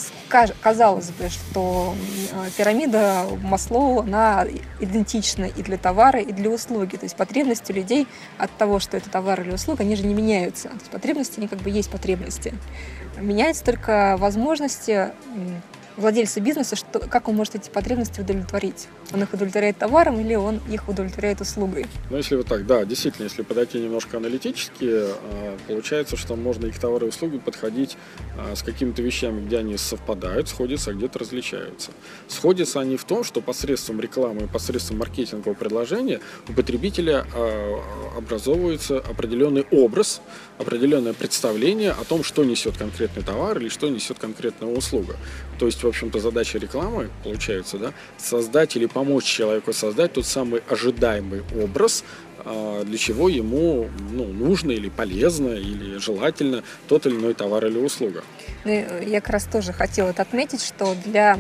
казалось 0.62 1.12
бы, 1.12 1.30
что 1.30 1.96
э, 2.32 2.50
пирамида 2.58 3.28
Маслоу, 3.42 4.00
она 4.00 4.46
идентична 4.80 5.46
и 5.46 5.62
для 5.62 5.78
товара, 5.78 6.20
и 6.20 6.32
для 6.34 6.50
услуги. 6.50 6.98
То 6.98 7.06
есть 7.06 7.16
потребности 7.16 7.72
людей 7.72 8.08
от 8.38 8.52
того, 8.58 8.80
что 8.80 8.98
это 8.98 9.10
товар 9.10 9.42
или 9.42 9.52
услуга, 9.52 9.84
они 9.84 9.96
же 9.96 10.04
не 10.06 10.14
меняются. 10.14 10.70
То 10.70 10.76
есть 10.76 10.92
потребности, 10.92 11.40
они 11.40 11.48
как 11.48 11.60
бы 11.60 11.70
есть 11.70 11.92
потребности. 11.92 12.54
Меняются 13.18 13.64
только 13.64 14.18
возможности 14.18 15.12
владельца 15.98 16.40
бизнеса, 16.42 16.76
что, 16.76 17.00
как 17.00 17.28
он 17.28 17.36
может 17.36 17.56
эти 17.56 17.70
потребности 17.70 18.22
удовлетворить. 18.22 18.88
Он 19.14 19.24
их 19.24 19.34
удовлетворяет 19.34 19.78
товаром 19.78 20.20
или 20.20 20.36
он 20.36 20.60
их 20.70 20.88
удовлетворяет 20.88 21.42
услугой? 21.42 21.86
Ну, 22.10 22.18
если 22.18 22.36
вот 22.36 22.48
так, 22.48 22.66
да, 22.66 22.86
действительно, 22.86 23.26
если 23.26 23.44
подойти 23.44 23.80
немножко 23.80 24.18
аналитически, 24.18 24.90
а, 24.90 25.58
получается, 25.68 26.18
что 26.18 26.36
можно 26.36 26.68
и 26.68 26.72
к 26.72 26.80
товару 26.80 27.08
и 27.08 27.10
услуге 27.10 27.40
подходить 27.40 27.98
а, 28.38 28.56
с 28.56 28.64
какими-то 28.64 29.02
вещами, 29.02 29.46
где 29.46 29.60
они 29.60 29.78
совпадают, 29.78 30.50
сходятся, 30.50 30.92
а 30.92 30.94
где-то 30.94 31.20
различаются. 31.20 31.92
Сходятся 32.28 32.80
они 32.80 32.98
в 32.98 33.04
том, 33.04 33.24
что 33.24 33.42
посредством 33.42 34.00
рекламы 34.00 34.44
и 34.44 34.48
посредством 34.48 35.00
маркетингового 35.00 35.54
предложения 35.54 36.20
у 36.50 36.54
потребителя 36.54 37.26
а, 37.34 38.18
образовывается 38.18 38.98
определенный 39.00 39.66
образ, 39.72 40.22
определенное 40.58 41.14
представление 41.14 41.92
о 41.92 42.04
том, 42.04 42.24
что 42.24 42.44
несет 42.44 42.78
конкретный 42.78 43.24
товар 43.24 43.58
или 43.60 43.70
что 43.70 43.90
несет 43.90 44.20
конкретная 44.20 44.70
услуга. 44.70 45.16
То 45.60 45.66
есть, 45.66 45.83
в 45.84 45.90
общем-то, 45.90 46.20
задача 46.20 46.58
рекламы, 46.58 47.10
получается, 47.24 47.78
да, 47.78 47.94
создать 48.18 48.76
или 48.76 48.86
помочь 48.86 49.26
человеку 49.26 49.74
создать 49.74 50.14
тот 50.14 50.26
самый 50.26 50.62
ожидаемый 50.70 51.44
образ, 51.62 52.04
а, 52.46 52.84
для 52.84 52.98
чего 52.98 53.30
ему 53.30 53.90
ну, 54.12 54.26
нужно 54.26 54.72
или 54.72 54.90
полезно, 54.90 55.50
или 55.50 55.98
желательно 55.98 56.64
тот 56.88 57.06
или 57.06 57.16
иной 57.16 57.34
товар 57.34 57.66
или 57.66 57.78
услуга. 57.78 58.24
Ну, 58.66 58.72
я 58.72 59.22
как 59.22 59.30
раз 59.30 59.46
тоже 59.46 59.74
хотела 59.74 60.10
это 60.10 60.22
отметить, 60.22 60.64
что 60.64 60.96
для 61.06 61.40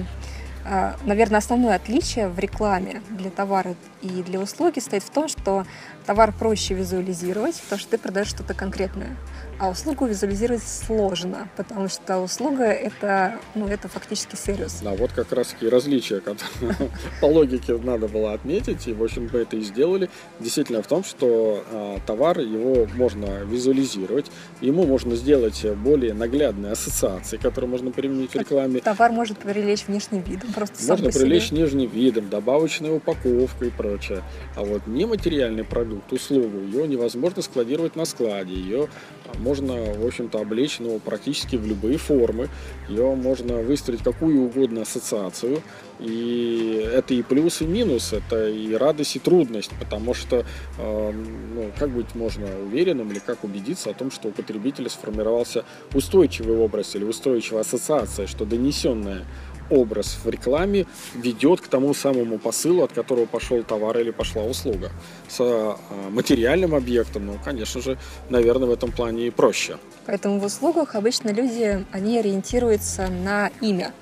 а, 0.65 0.95
Наверное, 1.03 1.39
основное 1.39 1.75
отличие 1.75 2.29
в 2.29 2.39
рекламе 2.39 3.01
для 3.09 3.29
товара 3.29 3.75
и 4.01 4.07
для 4.07 4.39
услуги 4.39 4.79
стоит 4.79 5.03
в 5.03 5.09
том, 5.09 5.27
что 5.27 5.65
товар 6.05 6.33
проще 6.33 6.73
визуализировать, 6.73 7.59
потому 7.63 7.79
что 7.79 7.91
ты 7.91 7.97
продаешь 7.97 8.29
что-то 8.29 8.53
конкретное. 8.53 9.17
А 9.59 9.69
услугу 9.69 10.05
визуализировать 10.05 10.63
сложно, 10.63 11.47
потому 11.55 11.87
что 11.87 12.19
услуга 12.19 12.63
это, 12.63 13.39
ну, 13.55 13.67
это 13.67 13.87
фактически 13.87 14.35
сервис. 14.35 14.79
Да, 14.83 14.91
вот 14.91 15.11
как 15.13 15.31
раз 15.31 15.49
таки 15.49 15.69
различия, 15.69 16.19
которые 16.19 16.75
по 17.21 17.25
логике 17.25 17.77
надо 17.77 18.07
было 18.07 18.33
отметить, 18.33 18.87
и, 18.87 18.93
в 18.93 19.03
общем, 19.03 19.29
мы 19.31 19.39
это 19.39 19.55
и 19.55 19.61
сделали. 19.61 20.09
Действительно 20.39 20.81
в 20.81 20.87
том, 20.87 21.03
что 21.03 21.63
а, 21.71 21.99
товар, 22.05 22.39
его 22.39 22.87
можно 22.95 23.43
визуализировать, 23.43 24.31
ему 24.59 24.85
можно 24.85 25.15
сделать 25.15 25.65
более 25.77 26.13
наглядные 26.13 26.73
ассоциации, 26.73 27.37
которые 27.37 27.69
можно 27.69 27.91
применить 27.91 28.31
в 28.31 28.35
рекламе. 28.35 28.79
Товар 28.79 29.11
может 29.11 29.37
привлечь 29.37 29.85
внешним 29.87 30.21
видом, 30.21 30.51
просто 30.53 30.83
Можно 30.87 31.11
привлечь 31.11 31.51
внешним 31.51 31.89
видом, 31.89 32.29
добавочной 32.29 32.95
упаковкой 32.97 33.67
и 33.67 33.71
прочее. 33.71 34.23
А 34.55 34.63
вот 34.63 34.87
нематериальный 34.87 35.63
продукт, 35.63 36.11
услугу, 36.11 36.59
ее 36.59 36.87
невозможно 36.87 37.41
складировать 37.41 37.95
на 37.95 38.05
складе, 38.05 38.53
ее 38.53 38.89
можно, 39.37 39.73
в 39.93 40.05
общем-то, 40.05 40.39
облечь 40.39 40.79
ну, 40.79 40.99
практически 40.99 41.55
в 41.55 41.65
любые 41.65 41.97
формы. 41.97 42.49
Ее 42.89 43.15
можно 43.15 43.57
выстроить 43.57 44.03
какую 44.03 44.41
угодно 44.43 44.81
ассоциацию. 44.81 45.61
И 45.99 46.89
это 46.93 47.13
и 47.13 47.21
плюс, 47.21 47.61
и 47.61 47.65
минус, 47.65 48.13
это 48.13 48.49
и 48.49 48.73
радость, 48.73 49.15
и 49.15 49.19
трудность, 49.19 49.71
потому 49.79 50.13
что 50.13 50.45
э, 50.77 51.11
ну, 51.55 51.71
как 51.77 51.91
быть 51.91 52.13
можно 52.15 52.45
уверенным 52.65 53.11
или 53.11 53.19
как 53.19 53.43
убедиться 53.43 53.91
о 53.91 53.93
том, 53.93 54.11
что 54.11 54.29
у 54.29 54.31
потребителя 54.31 54.89
сформировался 54.89 55.63
устойчивый 55.93 56.57
образ 56.57 56.95
или 56.95 57.03
устойчивая 57.03 57.61
ассоциация, 57.61 58.27
что 58.27 58.45
донесенная 58.45 59.25
образ 59.73 60.17
в 60.23 60.29
рекламе 60.29 60.85
ведет 61.15 61.61
к 61.61 61.67
тому 61.67 61.93
самому 61.93 62.37
посылу, 62.37 62.83
от 62.83 62.93
которого 62.93 63.25
пошел 63.25 63.63
товар 63.63 63.97
или 63.99 64.11
пошла 64.11 64.43
услуга. 64.43 64.91
С 65.27 65.37
а, 65.39 65.77
материальным 66.09 66.75
объектом, 66.75 67.25
ну, 67.25 67.39
конечно 67.43 67.81
же, 67.81 67.97
наверное, 68.29 68.67
в 68.67 68.71
этом 68.71 68.91
плане 68.91 69.27
и 69.27 69.29
проще. 69.29 69.77
Поэтому 70.05 70.39
в 70.39 70.45
услугах 70.45 70.95
обычно 70.95 71.29
люди, 71.29 71.85
они 71.91 72.19
ориентируются 72.19 73.07
на 73.07 73.51
имя 73.61 73.93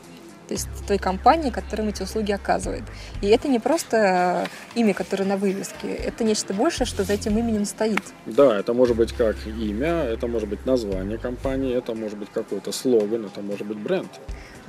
то 0.52 0.56
есть 0.56 0.68
той 0.86 0.98
компании, 0.98 1.50
которым 1.50 1.88
эти 1.88 2.04
услуги 2.04 2.34
оказывает. 2.34 2.84
И 3.22 3.28
это 3.28 3.48
не 3.48 3.58
просто 3.58 4.50
имя, 4.76 4.94
которое 4.94 5.24
на 5.24 5.38
вывеске, 5.38 5.88
это 5.88 6.26
нечто 6.26 6.54
большее, 6.54 6.86
что 6.86 7.06
за 7.06 7.14
этим 7.14 7.38
именем 7.38 7.64
стоит. 7.64 8.02
Да, 8.26 8.60
это 8.60 8.74
может 8.74 8.98
быть 8.98 9.14
как 9.14 9.38
имя, 9.48 10.04
это 10.04 10.28
может 10.28 10.50
быть 10.50 10.66
название 10.66 11.18
компании, 11.18 11.74
это 11.74 11.94
может 11.94 12.18
быть 12.18 12.28
какой-то 12.34 12.74
слоган, 12.74 13.28
это 13.28 13.40
может 13.42 13.66
быть 13.66 13.78
бренд. 13.78 14.10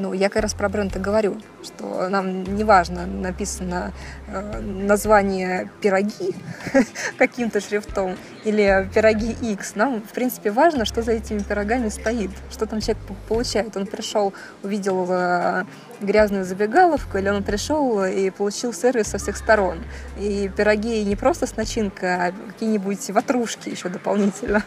Ну, 0.03 0.13
я 0.13 0.29
как 0.29 0.43
раз 0.43 0.53
про 0.53 0.69
бренд 0.69 0.97
и 0.97 0.99
говорю, 0.99 1.37
что 1.63 2.09
нам 2.09 2.43
не 2.43 2.65
важно, 2.65 3.07
написано 3.07 3.93
э, 4.27 4.61
название 4.61 5.71
пироги 5.81 6.35
каким-то 7.19 7.61
шрифтом 7.61 8.17
или 8.43 8.91
пироги 8.93 9.31
X. 9.41 9.77
Нам, 9.77 10.03
в 10.03 10.13
принципе, 10.13 10.51
важно, 10.51 10.85
что 10.85 11.03
за 11.03 11.13
этими 11.13 11.39
пирогами 11.39 11.89
стоит, 11.89 12.33
что 12.51 12.67
там 12.67 12.81
человек 12.81 13.01
получает. 13.29 13.77
Он 13.77 13.87
пришел, 13.87 14.35
увидел 14.65 15.07
э, 15.09 15.67
грязную 16.01 16.45
забегаловку, 16.45 17.19
или 17.19 17.29
он 17.29 17.45
пришел 17.45 18.05
и 18.05 18.31
получил 18.31 18.73
сервис 18.73 19.07
со 19.07 19.19
всех 19.19 19.37
сторон. 19.37 19.85
И 20.19 20.51
пироги 20.57 21.05
не 21.05 21.15
просто 21.15 21.47
с 21.47 21.55
начинкой, 21.55 22.17
а 22.17 22.33
какие-нибудь 22.49 23.09
ватрушки 23.11 23.69
еще 23.69 23.89
дополнительно. 23.89 24.65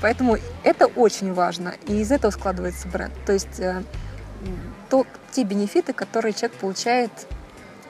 Поэтому 0.00 0.36
это 0.62 0.86
очень 0.86 1.32
важно, 1.32 1.74
и 1.86 2.00
из 2.00 2.12
этого 2.12 2.30
складывается 2.30 2.88
бренд. 2.88 3.12
То 3.24 3.32
есть 3.32 3.60
э, 3.60 3.82
то, 4.88 5.06
те 5.32 5.44
бенефиты, 5.44 5.92
которые 5.92 6.32
человек 6.32 6.58
получает 6.58 7.10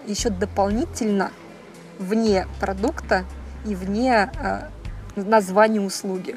еще 0.07 0.31
дополнительно 0.31 1.33
вне 1.99 2.47
продукта 2.61 3.25
и 3.67 3.75
вне 3.75 4.31
э, 4.41 4.69
названия 5.17 5.81
услуги. 5.81 6.37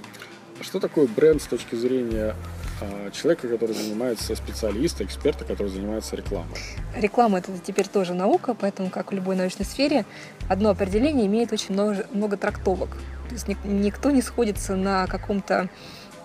А 0.60 0.64
что 0.64 0.80
такое 0.80 1.08
бренд 1.08 1.42
с 1.42 1.46
точки 1.46 1.76
зрения 1.76 2.36
э, 2.82 3.12
человека, 3.12 3.48
который 3.48 3.76
занимается 3.76 4.36
специалиста, 4.36 5.04
эксперта, 5.04 5.46
который 5.46 5.68
занимается 5.68 6.16
рекламой? 6.16 6.58
Реклама 6.96 7.40
это 7.40 7.52
теперь 7.60 7.88
тоже 7.88 8.14
наука, 8.14 8.54
поэтому, 8.54 8.90
как 8.90 9.12
в 9.12 9.16
любой 9.16 9.36
научной 9.36 9.66
сфере, 9.66 10.06
одно 10.50 10.70
определение 10.70 11.28
имеет 11.28 11.54
очень 11.54 11.74
много, 11.74 12.06
много 12.12 12.38
трактовок. 12.38 12.90
То 13.30 13.36
есть 13.36 13.48
никто 13.64 14.12
не 14.12 14.22
сходится 14.22 14.76
на 14.76 15.06
каком-то 15.08 15.70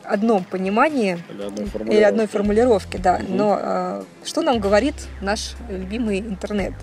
одном 0.07 0.45
понимании 0.45 1.19
или 1.29 1.43
одной 1.43 1.67
формулировке, 1.67 1.97
или 1.97 2.03
одной 2.05 2.27
формулировке 2.27 2.99
да. 2.99 3.15
Угу. 3.17 3.25
Но 3.29 3.59
э, 3.61 4.03
что 4.25 4.43
нам 4.43 4.61
говорит 4.61 4.95
наш 5.21 5.55
любимый 5.69 6.21
интернет? 6.21 6.75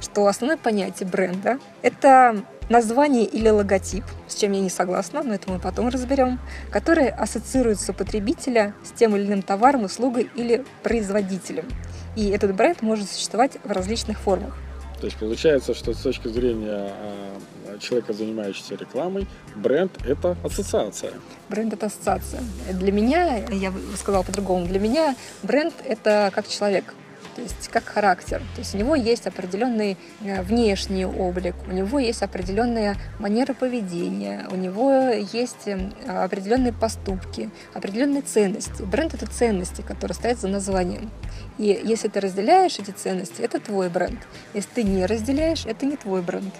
что 0.00 0.26
основное 0.26 0.56
понятие 0.56 1.08
бренда– 1.08 1.58
это 1.82 2.42
название 2.68 3.24
или 3.24 3.48
логотип, 3.48 4.04
с 4.28 4.34
чем 4.34 4.52
я 4.52 4.60
не 4.60 4.70
согласна, 4.70 5.22
но 5.22 5.34
это 5.34 5.50
мы 5.50 5.58
потом 5.58 5.88
разберем, 5.88 6.40
который 6.70 7.08
ассоциируется 7.08 7.92
у 7.92 7.94
потребителя 7.94 8.74
с 8.84 8.92
тем 8.92 9.14
или 9.16 9.26
иным 9.26 9.42
товаром, 9.42 9.84
услугой 9.84 10.30
или 10.34 10.64
производителем. 10.82 11.68
И 12.16 12.28
этот 12.30 12.54
бренд 12.54 12.82
может 12.82 13.10
существовать 13.10 13.58
в 13.62 13.70
различных 13.70 14.18
формах. 14.18 14.56
То 15.00 15.06
есть 15.06 15.18
получается, 15.18 15.74
что 15.74 15.94
с 15.94 15.98
точки 15.98 16.28
зрения 16.28 16.92
а, 16.92 17.38
человека, 17.80 18.12
занимающегося 18.12 18.76
рекламой, 18.76 19.26
бренд– 19.56 19.92
это 20.04 20.36
ассоциация. 20.44 21.12
Бренд– 21.48 21.72
это 21.74 21.86
ассоциация. 21.86 22.42
Для 22.72 22.92
меня, 22.92 23.38
я 23.50 23.72
сказала 23.96 24.22
по-другому, 24.22 24.66
для 24.66 24.78
меня 24.78 25.16
бренд– 25.42 25.74
это 25.84 26.30
как 26.34 26.48
человек 26.48 26.94
то 27.40 27.42
есть 27.42 27.68
как 27.68 27.84
характер. 27.84 28.42
То 28.54 28.60
есть 28.60 28.74
у 28.74 28.78
него 28.78 28.94
есть 28.94 29.26
определенный 29.26 29.96
э, 30.22 30.42
внешний 30.42 31.06
облик, 31.06 31.54
у 31.68 31.72
него 31.72 31.98
есть 31.98 32.22
определенная 32.22 32.96
манера 33.18 33.54
поведения, 33.54 34.46
у 34.50 34.56
него 34.56 34.92
есть 35.32 35.66
эм, 35.66 35.92
определенные 36.06 36.72
поступки, 36.72 37.50
определенные 37.72 38.22
ценности. 38.22 38.82
Бренд— 38.82 39.14
это 39.14 39.26
ценности, 39.26 39.82
которые 39.82 40.14
стоят 40.14 40.38
за 40.38 40.48
названием. 40.48 41.10
И 41.58 41.80
если 41.82 42.08
ты 42.08 42.20
разделяешь 42.20 42.78
эти 42.78 42.90
ценности, 42.90 43.40
это 43.40 43.60
твой 43.60 43.88
бренд. 43.88 44.20
Если 44.54 44.70
ты 44.74 44.82
не 44.82 45.06
разделяешь, 45.06 45.64
это 45.66 45.86
не 45.86 45.96
твой 45.96 46.22
бренд. 46.22 46.54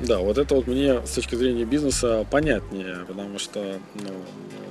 Да, 0.00 0.20
вот 0.20 0.38
это 0.38 0.54
вот 0.54 0.66
мне 0.66 1.06
с 1.06 1.10
точки 1.10 1.34
зрения 1.34 1.64
бизнеса 1.64 2.26
понятнее, 2.30 3.04
потому 3.06 3.38
что 3.38 3.78
ну, 3.94 4.10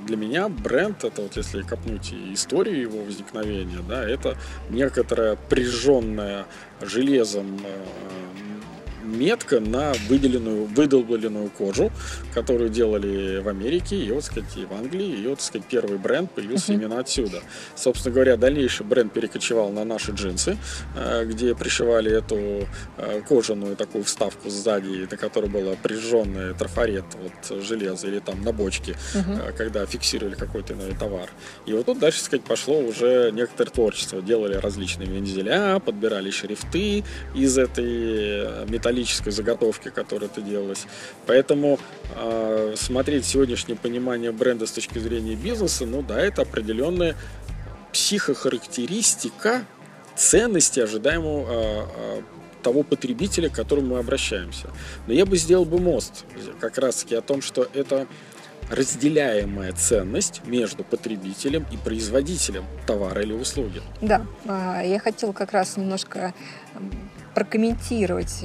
для 0.06 0.16
меня 0.16 0.48
бренд, 0.48 1.04
это 1.04 1.22
вот 1.22 1.36
если 1.36 1.62
копнуть 1.62 2.12
историю 2.32 2.80
его 2.80 3.04
возникновения, 3.04 3.78
да, 3.88 4.02
это 4.08 4.36
некоторая 4.70 5.36
прижженная 5.36 6.46
железом 6.80 7.60
э, 7.64 8.49
метка 9.02 9.60
на 9.60 9.92
выделенную, 10.08 10.66
выдолбленную 10.66 11.50
кожу, 11.50 11.90
которую 12.34 12.70
делали 12.70 13.40
в 13.40 13.48
Америке, 13.48 13.96
и 13.96 14.10
вот, 14.12 14.24
сказать, 14.24 14.56
и 14.56 14.64
в 14.64 14.72
Англии, 14.72 15.22
и 15.22 15.26
вот, 15.26 15.40
сказать, 15.40 15.66
первый 15.68 15.98
бренд 15.98 16.30
появился 16.30 16.72
uh-huh. 16.72 16.76
именно 16.76 17.00
отсюда. 17.00 17.40
Собственно 17.74 18.14
говоря, 18.14 18.36
дальнейший 18.36 18.86
бренд 18.86 19.12
перекочевал 19.12 19.70
на 19.70 19.84
наши 19.84 20.12
джинсы, 20.12 20.56
э, 20.96 21.24
где 21.24 21.54
пришивали 21.54 22.12
эту 22.12 22.66
э, 22.96 23.22
кожаную 23.28 23.76
такую 23.76 24.04
вставку 24.04 24.50
сзади, 24.50 25.08
на 25.10 25.16
которой 25.16 25.50
было 25.50 25.76
прижженный 25.82 26.54
трафарет 26.54 27.04
вот, 27.14 27.62
железа 27.62 28.06
или 28.06 28.20
там 28.20 28.42
на 28.42 28.52
бочке, 28.52 28.96
uh-huh. 29.14 29.52
когда 29.56 29.84
фиксировали 29.86 30.34
какой-то 30.34 30.74
иной 30.74 30.94
товар. 30.98 31.28
И 31.66 31.72
вот 31.72 31.86
тут 31.86 31.98
дальше, 31.98 32.20
сказать, 32.20 32.44
пошло 32.44 32.78
уже 32.78 33.30
некоторое 33.32 33.70
творчество. 33.70 34.22
Делали 34.22 34.54
различные 34.54 35.08
вензеля, 35.08 35.80
подбирали 35.80 36.30
шрифты 36.30 37.04
из 37.34 37.58
этой 37.58 38.66
металлической 38.68 38.89
металлической 38.90 39.30
заготовки, 39.30 39.90
которая 39.90 40.28
это 40.28 40.40
делалась. 40.40 40.86
Поэтому 41.26 41.78
э, 42.16 42.74
смотреть 42.76 43.24
сегодняшнее 43.24 43.76
понимание 43.76 44.32
бренда 44.32 44.66
с 44.66 44.72
точки 44.72 44.98
зрения 44.98 45.34
бизнеса, 45.34 45.86
ну 45.86 46.02
да, 46.02 46.20
это 46.20 46.42
определенная 46.42 47.14
психохарактеристика 47.92 49.64
ценности 50.16 50.80
ожидаемого 50.80 51.46
э, 51.48 52.22
того 52.62 52.82
потребителя, 52.82 53.48
к 53.48 53.54
которому 53.54 53.94
мы 53.94 53.98
обращаемся. 53.98 54.68
Но 55.06 55.12
я 55.12 55.24
бы 55.24 55.36
сделал 55.36 55.64
бы 55.64 55.78
мост 55.78 56.24
как 56.58 56.78
раз-таки 56.78 57.14
о 57.14 57.22
том, 57.22 57.42
что 57.42 57.68
это 57.72 58.06
разделяемая 58.70 59.72
ценность 59.72 60.42
между 60.46 60.84
потребителем 60.84 61.66
и 61.72 61.76
производителем 61.76 62.64
товара 62.86 63.22
или 63.22 63.32
услуги. 63.32 63.82
Да, 64.00 64.22
я 64.82 65.00
хотела 65.00 65.32
как 65.32 65.52
раз 65.52 65.76
немножко 65.76 66.34
прокомментировать 67.34 68.40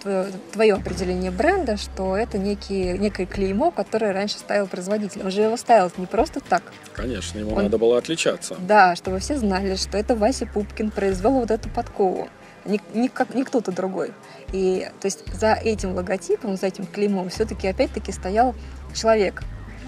твое, 0.00 0.24
э, 0.24 0.30
твое 0.52 0.74
определение 0.74 1.30
бренда, 1.30 1.76
что 1.76 2.16
это 2.16 2.38
некий, 2.38 2.98
некое 2.98 3.26
клеймо, 3.26 3.70
которое 3.70 4.12
раньше 4.12 4.38
ставил 4.38 4.66
производитель. 4.66 5.22
Он 5.22 5.30
же 5.30 5.42
его 5.42 5.56
ставил 5.56 5.90
не 5.96 6.06
просто 6.06 6.40
так. 6.40 6.62
Конечно, 6.94 7.38
ему 7.38 7.54
Он, 7.54 7.64
надо 7.64 7.78
было 7.78 7.98
отличаться. 7.98 8.56
Да, 8.60 8.96
чтобы 8.96 9.18
все 9.18 9.36
знали, 9.36 9.76
что 9.76 9.96
это 9.96 10.14
Вася 10.14 10.46
Пупкин 10.46 10.90
произвел 10.90 11.32
вот 11.32 11.50
эту 11.50 11.68
подкову. 11.68 12.28
Не, 12.64 12.80
не, 12.92 13.08
как, 13.08 13.34
не 13.34 13.44
кто-то 13.44 13.72
другой. 13.72 14.12
И 14.52 14.88
то 15.00 15.06
есть 15.06 15.24
за 15.32 15.54
этим 15.54 15.94
логотипом, 15.94 16.56
за 16.56 16.66
этим 16.66 16.86
клеймом 16.86 17.30
все-таки 17.30 17.66
опять-таки 17.66 18.12
стоял 18.12 18.54
человек. 18.94 19.42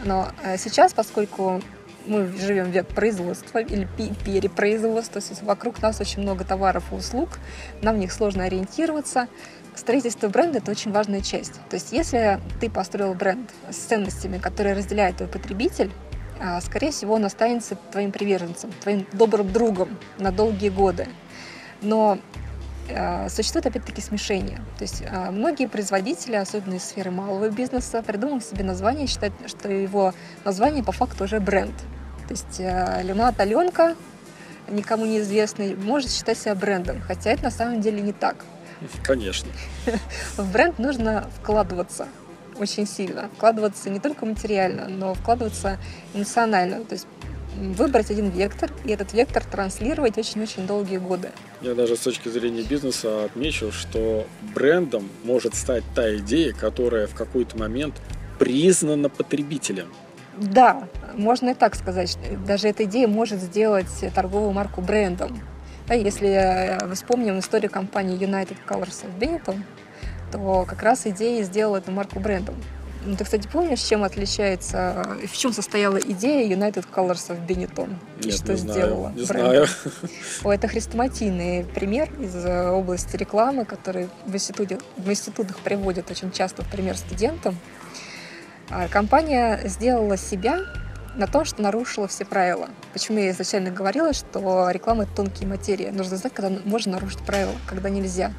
Но 0.04 0.28
э, 0.42 0.56
сейчас, 0.56 0.94
поскольку 0.94 1.60
мы 2.06 2.26
живем 2.26 2.66
в 2.66 2.70
век 2.70 2.88
производства 2.88 3.58
или 3.58 3.86
перепроизводства, 4.24 5.20
вокруг 5.42 5.82
нас 5.82 6.00
очень 6.00 6.22
много 6.22 6.44
товаров 6.44 6.84
и 6.92 6.94
услуг, 6.94 7.30
нам 7.82 7.96
в 7.96 7.98
них 7.98 8.12
сложно 8.12 8.44
ориентироваться. 8.44 9.28
Строительство 9.74 10.28
бренда– 10.28 10.58
это 10.60 10.70
очень 10.70 10.92
важная 10.92 11.20
часть. 11.20 11.54
То 11.68 11.74
есть 11.74 11.92
если 11.92 12.40
ты 12.60 12.68
построил 12.68 13.14
бренд 13.14 13.50
с 13.70 13.76
ценностями, 13.76 14.38
которые 14.38 14.74
разделяет 14.74 15.18
твой 15.18 15.28
потребитель, 15.28 15.90
а, 16.40 16.60
скорее 16.60 16.90
всего, 16.90 17.14
он 17.14 17.24
останется 17.24 17.76
твоим 17.92 18.12
приверженцем, 18.12 18.72
твоим 18.80 19.06
добрым 19.12 19.52
другом 19.52 19.98
на 20.18 20.32
долгие 20.32 20.70
годы. 20.70 21.06
Но 21.82 22.18
существует 23.28 23.66
опять-таки 23.66 24.00
смешение. 24.00 24.58
То 24.78 24.82
есть 24.82 25.02
а, 25.10 25.30
многие 25.30 25.66
производители, 25.66 26.36
особенно 26.36 26.74
из 26.74 26.84
сферы 26.84 27.10
малого 27.10 27.48
бизнеса, 27.48 28.02
придумывают 28.02 28.44
себе 28.44 28.64
название, 28.64 29.06
считают, 29.06 29.34
что 29.46 29.70
его 29.70 30.14
название 30.44 30.82
по 30.82 30.92
факту 30.92 31.24
уже 31.24 31.40
бренд. 31.40 31.74
То 32.28 32.34
есть 32.34 32.60
а, 32.60 33.00
лимонад 33.02 33.38
Аленка, 33.40 33.96
никому 34.68 35.06
неизвестный, 35.06 35.74
может 35.74 36.10
считать 36.10 36.38
себя 36.38 36.54
брендом, 36.54 37.00
хотя 37.00 37.30
это 37.30 37.44
на 37.44 37.50
самом 37.50 37.80
деле 37.80 38.00
не 38.00 38.12
так. 38.12 38.44
Конечно. 39.02 39.50
В 40.36 40.50
бренд 40.52 40.78
нужно 40.78 41.28
вкладываться 41.40 42.08
очень 42.60 42.86
сильно. 42.86 43.30
Вкладываться 43.36 43.90
не 43.90 44.00
только 44.00 44.26
материально, 44.26 44.88
но 44.88 45.14
вкладываться 45.14 45.78
эмоционально. 46.14 46.84
То 46.84 46.94
есть 46.94 47.06
выбрать 47.56 48.10
один 48.10 48.30
вектор 48.30 48.70
и 48.84 48.92
этот 48.92 49.12
вектор 49.12 49.44
транслировать 49.44 50.18
очень-очень 50.18 50.66
долгие 50.66 50.98
годы. 50.98 51.30
Я 51.60 51.74
даже 51.74 51.96
с 51.96 52.00
точки 52.00 52.28
зрения 52.28 52.62
бизнеса 52.62 53.24
отмечу, 53.24 53.72
что 53.72 54.26
брендом 54.54 55.08
может 55.24 55.54
стать 55.54 55.84
та 55.94 56.16
идея, 56.16 56.52
которая 56.52 57.06
в 57.06 57.14
какой-то 57.14 57.58
момент 57.58 57.94
признана 58.38 59.08
потребителем. 59.08 59.92
Да, 60.36 60.88
можно 61.14 61.50
и 61.50 61.54
так 61.54 61.74
сказать. 61.74 62.16
Даже 62.46 62.68
эта 62.68 62.84
идея 62.84 63.08
может 63.08 63.40
сделать 63.40 63.88
торговую 64.14 64.52
марку 64.52 64.80
брендом. 64.80 65.38
Да, 65.86 65.94
если 65.94 66.28
э, 66.28 66.94
вспомним 66.94 67.40
историю 67.40 67.70
компании 67.70 68.16
United 68.18 68.56
Colors 68.66 69.04
of 69.04 69.18
Benetton, 69.18 69.62
то 70.30 70.64
как 70.66 70.82
раз 70.82 71.06
идея 71.06 71.42
сделала 71.42 71.78
эту 71.78 71.90
марку 71.90 72.20
брендом. 72.20 72.54
Ну, 73.04 73.16
ты, 73.16 73.24
кстати, 73.24 73.48
помнишь, 73.50 73.80
чем 73.80 74.04
отличается, 74.04 75.06
в 75.26 75.36
чем 75.36 75.52
состояла 75.52 75.96
идея 75.98 76.54
United 76.54 76.84
Colors 76.94 77.30
of 77.30 77.46
Benetton? 77.46 77.94
Нет, 78.22 78.34
что 78.34 78.52
не 78.52 78.58
сделала? 78.58 79.12
Знаю, 79.16 79.16
не 79.16 79.24
знаю. 79.24 79.66
О, 80.44 80.52
это 80.52 80.68
хрестоматийный 80.68 81.64
пример 81.64 82.10
из 82.20 82.34
э, 82.34 82.68
области 82.70 83.16
рекламы, 83.16 83.64
который 83.64 84.10
в, 84.26 84.34
институте, 84.34 84.78
в 84.98 85.08
институтах 85.08 85.58
приводят 85.60 86.10
очень 86.10 86.30
часто 86.30 86.62
в 86.62 86.68
пример 86.68 86.96
студентам. 86.96 87.56
А, 88.68 88.86
компания 88.88 89.62
сделала 89.64 90.18
себя 90.18 90.60
на 91.16 91.26
том, 91.26 91.44
что 91.44 91.62
нарушила 91.62 92.06
все 92.06 92.24
правила. 92.24 92.68
Почему 92.92 93.18
я 93.18 93.30
изначально 93.30 93.70
говорила, 93.70 94.12
что 94.12 94.70
реклама— 94.70 95.02
это 95.04 95.16
тонкие 95.16 95.48
материи. 95.48 95.88
Нужно 95.88 96.16
знать, 96.16 96.34
когда 96.34 96.60
можно 96.64 96.92
нарушить 96.92 97.20
правила, 97.20 97.54
когда 97.66 97.88
нельзя. 97.88 98.32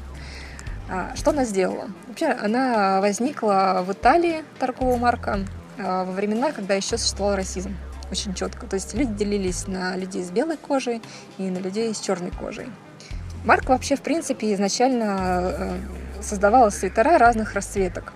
А, 0.88 1.14
что 1.16 1.30
она 1.30 1.44
сделала? 1.44 1.88
Вообще, 2.08 2.26
она 2.26 3.00
возникла 3.00 3.84
в 3.86 3.92
Италии, 3.92 4.44
торговая 4.58 4.98
марка, 4.98 5.40
а, 5.78 6.04
во 6.04 6.12
времена, 6.12 6.52
когда 6.52 6.74
еще 6.74 6.98
существовал 6.98 7.36
расизм. 7.36 7.76
Очень 8.10 8.34
четко. 8.34 8.66
То 8.66 8.74
есть 8.74 8.92
люди 8.94 9.12
делились 9.14 9.66
на 9.66 9.96
людей 9.96 10.22
с 10.22 10.30
белой 10.30 10.58
кожей 10.58 11.00
и 11.38 11.44
на 11.44 11.58
людей 11.58 11.94
с 11.94 12.00
черной 12.00 12.30
кожей. 12.30 12.66
Марка 13.44 13.70
вообще, 13.70 13.96
в 13.96 14.02
принципе, 14.02 14.52
изначально 14.54 15.40
э, 15.58 15.78
создавала 16.20 16.70
свитера 16.70 17.18
разных 17.18 17.54
расцветок. 17.54 18.12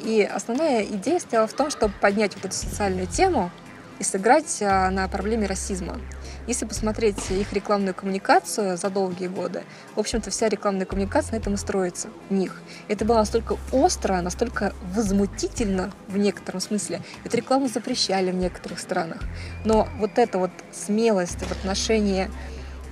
И 0.00 0.22
основная 0.22 0.84
идея 0.84 1.18
стояла 1.18 1.46
в 1.46 1.52
том, 1.52 1.70
чтобы 1.70 1.92
поднять 2.00 2.34
вот 2.36 2.44
эту 2.46 2.54
социальную 2.54 3.06
тему 3.06 3.50
и 3.98 4.04
сыграть 4.04 4.62
а, 4.62 4.90
на 4.90 5.08
проблеме 5.08 5.46
расизма. 5.46 5.98
Если 6.46 6.66
посмотреть 6.66 7.30
их 7.30 7.52
рекламную 7.52 7.94
коммуникацию 7.94 8.76
за 8.76 8.90
долгие 8.90 9.28
годы, 9.28 9.62
в 9.94 10.00
общем-то, 10.00 10.30
вся 10.30 10.48
рекламная 10.48 10.86
коммуникация 10.86 11.32
на 11.32 11.36
этом 11.36 11.54
и 11.54 11.56
строится, 11.56 12.08
них. 12.30 12.60
Это 12.88 13.04
было 13.04 13.16
настолько 13.16 13.56
остро, 13.72 14.20
настолько 14.20 14.72
возмутительно 14.94 15.92
в 16.08 16.18
некотором 16.18 16.60
смысле. 16.60 17.00
Эту 17.24 17.36
рекламу 17.38 17.68
запрещали 17.68 18.30
в 18.30 18.34
некоторых 18.34 18.78
странах. 18.78 19.18
Но 19.64 19.88
вот 19.98 20.18
эта 20.18 20.38
вот 20.38 20.50
смелость 20.72 21.40
в 21.40 21.50
отношении 21.50 22.30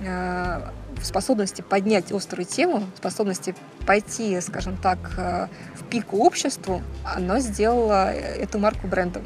э, 0.01 0.61
способности 1.01 1.61
поднять 1.61 2.11
острую 2.11 2.45
тему, 2.45 2.83
способности 2.95 3.55
пойти, 3.85 4.39
скажем 4.41 4.77
так, 4.77 4.97
э, 5.17 5.47
в 5.75 5.83
пику 5.89 6.17
обществу, 6.25 6.81
оно 7.03 7.39
сделало 7.39 8.11
эту 8.11 8.59
марку 8.59 8.87
брендом. 8.87 9.23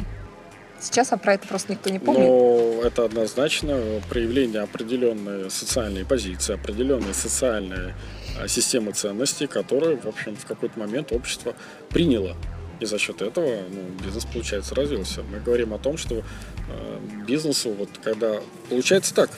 Сейчас 0.79 1.11
а 1.11 1.17
про 1.17 1.33
это 1.33 1.47
просто 1.47 1.71
никто 1.71 1.89
не 1.89 1.99
помнит. 1.99 2.27
Но 2.27 2.81
это 2.83 3.05
однозначно 3.05 4.01
проявление 4.09 4.61
определенной 4.61 5.49
социальной 5.49 6.05
позиции, 6.05 6.53
определенной 6.53 7.13
социальной 7.13 7.93
а, 8.39 8.47
системы 8.47 8.91
ценностей, 8.91 9.47
которую, 9.47 9.99
в 9.99 10.05
общем, 10.05 10.35
в 10.35 10.45
какой-то 10.45 10.79
момент 10.79 11.11
общество 11.11 11.55
приняло. 11.89 12.35
И 12.79 12.85
за 12.85 12.99
счет 12.99 13.21
этого 13.21 13.63
ну, 13.69 13.81
бизнес, 14.03 14.25
получается, 14.25 14.75
развился. 14.75 15.23
Мы 15.23 15.39
говорим 15.39 15.73
о 15.73 15.79
том, 15.79 15.97
что 15.97 16.17
э, 16.17 16.99
бизнесу, 17.25 17.71
вот 17.71 17.89
когда 18.03 18.35
получается 18.69 19.15
так, 19.15 19.31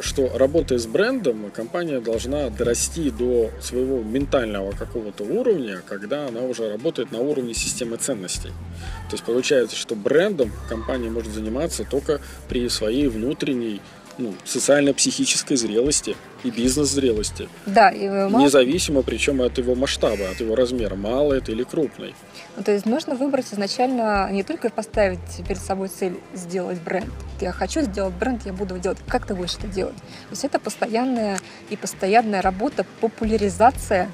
что 0.00 0.30
работая 0.36 0.78
с 0.78 0.86
брендом, 0.86 1.50
компания 1.50 2.00
должна 2.00 2.50
дорасти 2.50 3.10
до 3.10 3.50
своего 3.60 4.02
ментального 4.02 4.72
какого-то 4.72 5.24
уровня, 5.24 5.82
когда 5.86 6.26
она 6.28 6.40
уже 6.42 6.70
работает 6.70 7.12
на 7.12 7.18
уровне 7.18 7.54
системы 7.54 7.96
ценностей. 7.96 8.50
То 9.08 9.14
есть 9.14 9.24
получается, 9.24 9.76
что 9.76 9.94
брендом 9.94 10.52
компания 10.68 11.10
может 11.10 11.32
заниматься 11.32 11.84
только 11.84 12.20
при 12.48 12.68
своей 12.68 13.08
внутренней 13.08 13.80
ну, 14.18 14.34
социально-психической 14.44 15.56
зрелости 15.56 16.16
и 16.44 16.50
бизнес-зрелости. 16.50 17.48
Да, 17.66 17.90
и 17.90 18.08
мало... 18.08 18.42
Независимо, 18.42 19.02
причем 19.02 19.40
от 19.42 19.58
его 19.58 19.74
масштаба, 19.74 20.30
от 20.30 20.40
его 20.40 20.54
размера, 20.54 20.94
малый 20.94 21.38
это 21.38 21.52
или 21.52 21.62
крупный. 21.62 22.14
Ну, 22.56 22.62
то 22.62 22.72
есть 22.72 22.86
нужно 22.86 23.14
выбрать 23.14 23.46
изначально 23.52 24.30
не 24.30 24.42
только 24.42 24.70
поставить 24.70 25.20
перед 25.46 25.60
собой 25.60 25.88
цель 25.88 26.18
сделать 26.34 26.80
бренд. 26.80 27.12
Я 27.40 27.52
хочу 27.52 27.80
сделать 27.82 28.14
бренд, 28.14 28.44
я 28.44 28.52
буду 28.52 28.78
делать. 28.78 28.98
Как 29.08 29.26
ты 29.26 29.34
будешь 29.34 29.54
это 29.54 29.66
делать? 29.66 29.96
То 29.96 30.30
есть 30.32 30.44
это 30.44 30.58
постоянная 30.58 31.38
и 31.70 31.76
постоянная 31.76 32.42
работа, 32.42 32.84
популяризация 33.00 34.10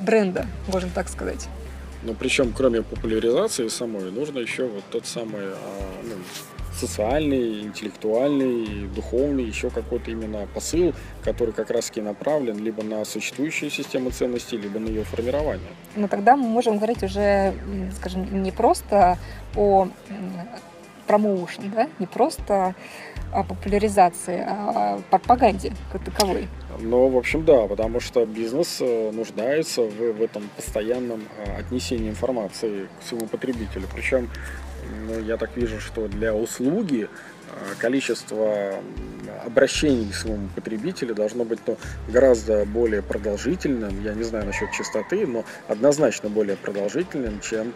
бренда, 0.00 0.46
можно 0.68 0.90
так 0.94 1.08
сказать. 1.08 1.48
Ну, 2.04 2.14
причем, 2.14 2.52
кроме 2.56 2.82
популяризации 2.82 3.66
самой, 3.68 4.12
нужно 4.12 4.38
еще 4.38 4.66
вот 4.66 4.84
тот 4.90 5.06
самый 5.06 5.46
а, 5.46 6.02
ну, 6.04 6.14
социальный, 6.78 7.62
интеллектуальный, 7.62 8.88
духовный, 8.94 9.44
еще 9.44 9.70
какой-то 9.70 10.10
именно 10.10 10.46
посыл, 10.54 10.94
который 11.22 11.52
как 11.52 11.70
раз 11.70 11.86
таки 11.86 12.00
направлен 12.00 12.58
либо 12.58 12.82
на 12.82 13.04
существующую 13.04 13.70
систему 13.70 14.10
ценностей, 14.10 14.56
либо 14.56 14.78
на 14.78 14.88
ее 14.88 15.04
формирование. 15.04 15.68
Но 15.96 16.08
тогда 16.08 16.36
мы 16.36 16.48
можем 16.48 16.76
говорить 16.76 17.02
уже, 17.02 17.54
скажем, 17.96 18.42
не 18.42 18.52
просто 18.52 19.18
о 19.56 19.88
промоушен, 21.06 21.72
да, 21.74 21.88
не 21.98 22.06
просто 22.06 22.74
о 23.32 23.42
популяризации, 23.42 24.44
а 24.46 24.96
о 24.96 25.02
пропаганде 25.10 25.72
как 25.92 26.04
таковой. 26.04 26.48
Ну, 26.80 27.08
в 27.08 27.16
общем, 27.16 27.44
да, 27.44 27.66
потому 27.66 28.00
что 28.00 28.24
бизнес 28.24 28.78
э, 28.80 29.10
нуждается 29.10 29.82
в, 29.82 30.12
в 30.12 30.22
этом 30.22 30.48
постоянном 30.56 31.22
э, 31.38 31.58
отнесении 31.58 32.08
информации 32.08 32.88
к 33.00 33.06
своему 33.06 33.26
потребителю. 33.26 33.86
Причем 33.92 34.30
ну, 35.06 35.20
я 35.20 35.36
так 35.36 35.56
вижу, 35.56 35.80
что 35.80 36.08
для 36.08 36.34
услуги 36.34 37.08
количество 37.78 38.74
обращений 39.44 40.10
к 40.10 40.14
своему 40.14 40.48
потребителю 40.54 41.14
должно 41.14 41.44
быть 41.44 41.60
ну, 41.66 41.78
гораздо 42.08 42.64
более 42.64 43.02
продолжительным. 43.02 44.02
Я 44.02 44.14
не 44.14 44.22
знаю 44.22 44.46
насчет 44.46 44.70
частоты, 44.72 45.26
но 45.26 45.44
однозначно 45.66 46.28
более 46.28 46.56
продолжительным, 46.56 47.40
чем 47.40 47.72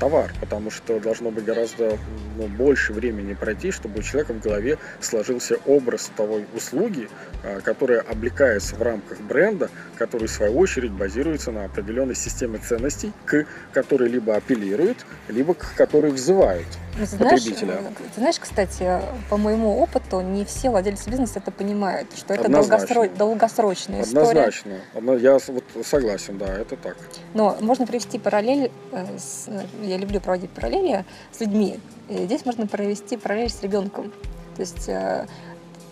товар, 0.00 0.32
потому 0.40 0.70
что 0.70 0.98
должно 1.00 1.30
быть 1.30 1.44
гораздо 1.44 1.98
ну, 2.36 2.46
больше 2.48 2.92
времени 2.92 3.34
пройти, 3.34 3.70
чтобы 3.70 4.00
у 4.00 4.02
человека 4.02 4.34
в 4.34 4.40
голове 4.40 4.78
сложился 5.00 5.56
образ 5.66 6.10
того 6.16 6.40
услуги, 6.54 7.08
э, 7.42 7.60
которая 7.60 8.00
облекается 8.00 8.76
в 8.76 8.82
рамках 8.82 9.20
бренда, 9.20 9.70
который 9.96 10.28
в 10.28 10.32
свою 10.32 10.56
очередь 10.58 10.92
базируется 10.92 11.50
на 11.50 11.64
определенной 11.64 12.14
системе 12.14 12.58
ценностей, 12.58 13.12
к 13.24 13.46
которой 13.72 14.08
либо 14.08 14.36
апеллируют, 14.36 15.04
либо 15.28 15.54
к 15.54 15.74
которой 15.74 16.10
взывают 16.10 16.66
ну, 16.98 17.06
потребителя. 17.18 17.78
Знаешь, 17.78 17.94
ты 18.14 18.20
знаешь, 18.20 18.38
кстати, 18.38 19.00
по 19.28 19.36
моему 19.36 19.78
опыту, 19.78 20.20
не 20.20 20.44
все 20.44 20.70
владельцы 20.70 21.10
бизнеса 21.10 21.38
это 21.38 21.50
понимают, 21.50 22.08
что 22.16 22.34
это 22.34 22.50
долгосро... 22.50 23.08
долгосрочная 23.08 24.02
история. 24.02 24.44
Однозначно. 24.44 24.80
Я 25.18 25.38
вот 25.46 25.64
согласен, 25.84 26.38
да, 26.38 26.46
это 26.46 26.76
так. 26.76 26.96
Но 27.34 27.56
можно 27.60 27.86
привести 27.86 28.18
параллель, 28.18 28.70
э, 28.92 29.18
с... 29.18 29.48
я 29.82 29.96
люблю 29.96 30.20
проводить 30.20 30.50
параллели 30.50 31.04
с 31.32 31.40
людьми. 31.40 31.78
И 32.08 32.24
здесь 32.24 32.44
можно 32.44 32.66
провести 32.66 33.16
параллель 33.16 33.50
с 33.50 33.62
ребенком. 33.62 34.12
То 34.56 34.62
есть 34.62 34.88
э, 34.88 35.26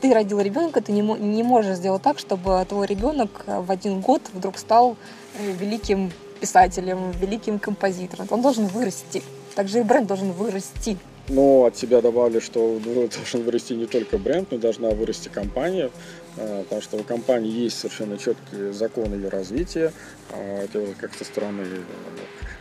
ты 0.01 0.13
родил 0.13 0.41
ребенка, 0.41 0.81
ты 0.81 0.93
не, 0.93 1.03
не 1.03 1.43
можешь 1.43 1.77
сделать 1.77 2.03
так, 2.03 2.19
чтобы 2.19 2.65
твой 2.69 2.87
ребенок 2.87 3.45
в 3.47 3.71
один 3.71 4.01
год 4.01 4.23
вдруг 4.33 4.59
стал 4.59 4.97
э, 5.39 5.51
великим 5.53 6.13
писателем, 6.41 7.11
великим 7.13 7.59
композитором. 7.59 8.27
Он 8.31 8.43
должен 8.43 8.67
вырасти. 8.67 9.23
Также 9.55 9.81
и 9.81 9.83
бренд 9.83 10.07
должен 10.07 10.33
вырасти. 10.33 10.99
Но 11.29 11.65
от 11.65 11.77
себя 11.77 12.03
добавлю, 12.03 12.41
что 12.41 12.79
должен 12.85 13.43
вырасти 13.45 13.73
не 13.73 13.87
только 13.87 14.19
бренд, 14.19 14.51
но 14.51 14.59
должна 14.59 14.91
вырасти 14.91 15.29
компания, 15.29 15.91
а, 16.37 16.63
потому 16.65 16.83
что 16.83 16.97
у 16.97 17.03
компании 17.03 17.51
есть 17.51 17.79
совершенно 17.79 18.19
четкие 18.19 18.73
законы 18.73 19.15
ее 19.15 19.29
развития. 19.29 19.93
А, 20.31 20.65
это 20.65 20.87
как 21.01 21.15
со 21.15 21.25
стороны 21.25 21.65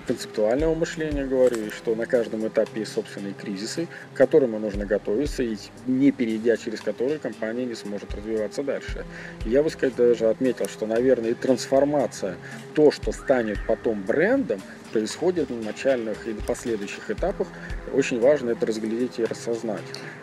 концептуального 0.07 0.75
мышления 0.75 1.25
говорю, 1.25 1.67
и 1.67 1.69
что 1.69 1.95
на 1.95 2.05
каждом 2.05 2.47
этапе 2.47 2.81
есть 2.81 2.93
собственные 2.93 3.33
кризисы, 3.33 3.87
к 4.13 4.17
которым 4.17 4.51
нужно 4.61 4.85
готовиться, 4.85 5.43
и 5.43 5.57
не 5.87 6.11
перейдя 6.11 6.57
через 6.57 6.81
которые 6.81 7.19
компания 7.19 7.65
не 7.65 7.75
сможет 7.75 8.13
развиваться 8.13 8.63
дальше. 8.63 9.05
я 9.45 9.63
бы 9.63 9.69
сказать 9.69 9.95
даже 9.95 10.29
отметил, 10.29 10.67
что, 10.67 10.85
наверное, 10.85 11.31
и 11.31 11.33
трансформация, 11.33 12.35
то, 12.73 12.91
что 12.91 13.11
станет 13.11 13.59
потом 13.67 14.03
брендом, 14.03 14.61
происходит 14.93 15.49
на 15.49 15.57
начальных 15.57 16.27
и 16.27 16.33
последующих 16.33 17.09
этапах, 17.09 17.47
очень 17.93 18.19
важно 18.19 18.51
это 18.51 18.65
разглядеть 18.65 19.19
и 19.19 19.25
рассознать. 19.25 19.81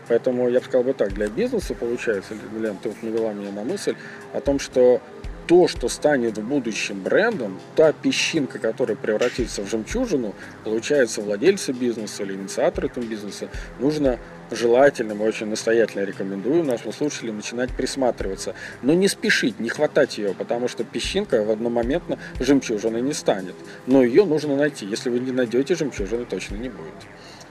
Поэтому 0.08 0.48
я 0.48 0.60
бы 0.60 0.64
сказал 0.64 0.84
бы 0.84 0.94
так, 0.94 1.12
для 1.12 1.28
бизнеса 1.28 1.74
получается, 1.74 2.34
Лен, 2.58 2.76
ты 2.82 2.88
вот 2.88 3.02
навела 3.02 3.32
меня 3.32 3.50
на 3.50 3.64
мысль 3.64 3.96
о 4.32 4.40
том, 4.40 4.58
что 4.58 5.02
то, 5.46 5.66
что 5.66 5.88
станет 5.88 6.38
в 6.38 6.46
будущем 6.46 7.02
брендом, 7.02 7.58
та 7.74 7.92
песчинка, 7.92 8.60
которая 8.60 8.96
превратится 8.96 9.62
в 9.62 9.68
жемчужину, 9.68 10.34
получается 10.62 11.20
владельцы 11.22 11.72
бизнеса 11.72 12.22
или 12.22 12.34
инициаторы 12.34 12.86
этого 12.86 13.04
бизнеса, 13.04 13.48
нужно 13.80 14.20
желательно, 14.50 15.14
мы 15.14 15.26
очень 15.26 15.46
настоятельно 15.46 16.04
рекомендуем 16.04 16.66
нашим 16.66 16.92
слушателям 16.92 17.36
начинать 17.36 17.70
присматриваться. 17.70 18.54
Но 18.82 18.94
не 18.94 19.08
спешить, 19.08 19.60
не 19.60 19.68
хватать 19.68 20.18
ее, 20.18 20.34
потому 20.34 20.68
что 20.68 20.84
песчинка 20.84 21.42
в 21.42 21.50
одномоментно 21.50 22.18
жемчужиной 22.38 23.00
не 23.02 23.12
станет. 23.12 23.54
Но 23.86 24.02
ее 24.02 24.24
нужно 24.24 24.56
найти. 24.56 24.86
Если 24.86 25.10
вы 25.10 25.20
не 25.20 25.32
найдете, 25.32 25.74
жемчужины 25.74 26.24
точно 26.24 26.56
не 26.56 26.68
будет. 26.68 26.94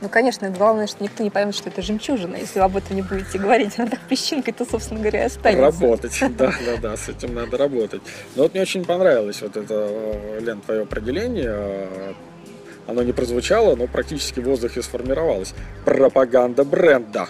Ну, 0.01 0.07
конечно, 0.07 0.49
главное, 0.49 0.88
что 0.88 1.03
никто 1.03 1.23
не 1.23 1.29
поймет, 1.29 1.55
что 1.55 1.69
это 1.69 1.81
жемчужина. 1.81 2.38
Если 2.38 2.59
вы 2.59 2.65
об 2.65 2.77
этом 2.77 2.95
не 2.95 3.01
будете 3.01 3.38
говорить, 3.38 3.77
она 3.77 3.89
так 3.89 3.99
песчинкой, 4.07 4.53
то, 4.53 4.65
собственно 4.65 4.99
говоря, 5.01 5.23
и 5.23 5.25
останется. 5.25 5.62
Работать, 5.62 6.17
да, 6.38 6.53
да, 6.65 6.77
да, 6.81 6.97
с 6.97 7.09
этим 7.09 7.33
надо 7.33 7.57
работать. 7.57 8.01
Но 8.35 8.43
вот 8.43 8.53
мне 8.53 8.62
очень 8.62 8.85
понравилось 8.85 9.41
вот 9.41 9.57
это, 9.57 9.89
э, 9.89 10.39
Лен, 10.39 10.62
твое 10.62 10.83
определение. 10.83 12.15
Оно 12.89 13.04
не 13.04 13.13
прозвучало, 13.13 13.75
но 13.75 13.86
практически 13.86 14.39
в 14.39 14.45
воздухе 14.45 14.82
сформировалось. 14.82 15.54
Пропаганда 15.86 16.63
бренда. 16.63 17.28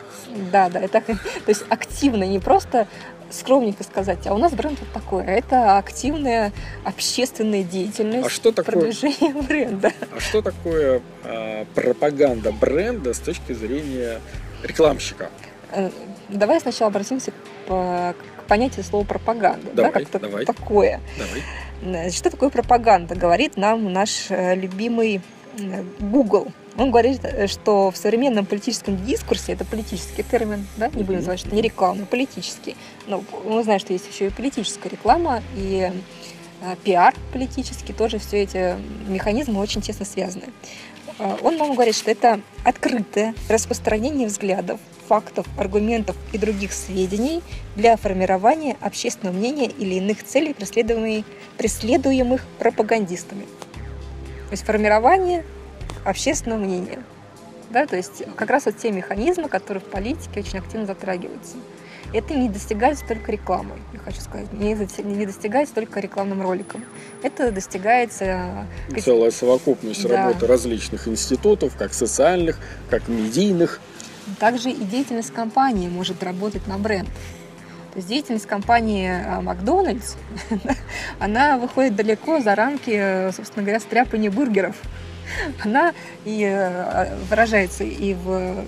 Да, 0.51 0.69
да, 0.69 0.79
это 0.79 1.01
то 1.01 1.17
есть 1.47 1.65
активно, 1.67 2.23
не 2.23 2.39
просто 2.39 2.87
скромненько 3.29 3.83
сказать, 3.83 4.25
а 4.25 4.33
у 4.33 4.37
нас 4.37 4.53
бренд 4.53 4.79
вот 4.79 4.89
такой. 4.93 5.23
Это 5.25 5.77
активная 5.77 6.53
общественная 6.85 7.63
деятельность, 7.63 8.27
а 8.27 8.29
что 8.29 8.51
такое, 8.53 8.73
продвижение 8.73 9.33
бренда. 9.47 9.91
А 10.15 10.19
что 10.21 10.41
такое 10.41 11.01
э, 11.25 11.65
пропаганда 11.75 12.53
бренда 12.53 13.13
с 13.13 13.19
точки 13.19 13.51
зрения 13.51 14.21
рекламщика? 14.63 15.29
Э, 15.73 15.89
давай 16.29 16.61
сначала 16.61 16.89
обратимся 16.89 17.31
к, 17.31 17.35
к 17.67 18.43
понятию 18.47 18.85
слова 18.85 19.03
пропаганда. 19.03 19.71
Давай, 19.73 19.91
да, 19.91 19.99
как 19.99 20.21
давай. 20.21 20.45
такое. 20.45 21.01
Давай. 21.17 22.11
Что 22.11 22.29
такое 22.29 22.49
пропаганда? 22.49 23.15
Говорит 23.15 23.57
нам 23.57 23.91
наш 23.91 24.31
э, 24.31 24.55
любимый 24.55 25.21
Google. 25.99 26.51
Он 26.77 26.91
говорит, 26.91 27.19
э, 27.23 27.47
что 27.47 27.91
в 27.91 27.97
современном 27.97 28.45
политическом 28.45 28.95
дискурсе, 29.05 29.53
это 29.53 29.65
политический 29.65 30.23
термин, 30.23 30.65
да, 30.77 30.87
не 30.87 31.03
будем 31.03 31.19
называть, 31.19 31.39
что 31.39 31.53
не 31.53 31.61
реклама, 31.61 32.05
политический. 32.05 32.75
Но 33.07 33.23
мы 33.45 33.63
знаем, 33.63 33.79
что 33.79 33.91
есть 33.91 34.07
еще 34.09 34.27
и 34.27 34.29
политическая 34.29 34.89
реклама, 34.89 35.43
и 35.55 35.91
э, 36.61 36.75
пиар 36.83 37.13
политический, 37.33 37.91
тоже 37.91 38.17
все 38.19 38.43
эти 38.43 38.75
механизмы 39.07 39.59
очень 39.59 39.81
тесно 39.81 40.05
связаны. 40.05 40.45
Э, 41.17 41.37
он 41.43 41.57
нам 41.57 41.73
говорит, 41.73 41.95
что 41.95 42.11
это 42.11 42.39
открытое 42.63 43.35
распространение 43.49 44.27
взглядов, 44.27 44.79
фактов, 45.09 45.47
аргументов 45.57 46.15
и 46.31 46.37
других 46.37 46.71
сведений 46.71 47.41
для 47.75 47.97
формирования 47.97 48.77
общественного 48.79 49.35
мнения 49.35 49.65
или 49.65 49.95
иных 49.95 50.23
целей, 50.23 50.55
преследуемых 51.57 52.45
пропагандистами. 52.59 53.45
То 54.49 54.53
есть 54.53 54.65
формирование 54.65 55.45
общественного 56.03 56.59
мнения. 56.59 57.03
Да, 57.69 57.85
то 57.85 57.95
есть 57.95 58.23
как 58.35 58.49
раз 58.49 58.65
вот 58.65 58.77
те 58.77 58.91
механизмы, 58.91 59.47
которые 59.47 59.81
в 59.81 59.85
политике 59.85 60.39
очень 60.39 60.57
активно 60.57 60.87
затрагиваются. 60.87 61.57
Это 62.11 62.33
не 62.33 62.49
достигается 62.49 63.05
только 63.07 63.31
рекламой, 63.31 63.77
я 63.93 63.99
хочу 63.99 64.19
сказать, 64.21 64.51
не, 64.51 64.73
не 65.03 65.25
достигается 65.27 65.75
только 65.75 65.99
рекламным 65.99 66.41
роликом. 66.41 66.83
Это 67.21 67.51
достигается... 67.51 68.65
Целая 68.99 69.29
совокупность 69.29 70.07
да. 70.07 70.25
работы 70.25 70.47
различных 70.47 71.07
институтов, 71.07 71.75
как 71.77 71.93
социальных, 71.93 72.57
как 72.89 73.07
медийных. 73.07 73.79
Также 74.39 74.71
и 74.71 74.83
деятельность 74.83 75.31
компании 75.31 75.87
может 75.87 76.23
работать 76.23 76.65
на 76.65 76.79
бренд. 76.79 77.09
То 77.91 77.97
есть 77.97 78.07
деятельность 78.07 78.45
компании 78.45 79.09
а, 79.09 79.41
Макдональдс, 79.41 80.15
она 81.19 81.57
выходит 81.57 81.95
далеко 81.95 82.39
за 82.39 82.55
рамки, 82.55 83.31
собственно 83.31 83.63
говоря, 83.63 83.79
стряпания 83.79 84.29
бургеров. 84.29 84.75
Она 85.63 85.93
и 86.25 86.43
э, 86.43 87.15
выражается 87.29 87.83
и 87.83 88.15
в 88.15 88.65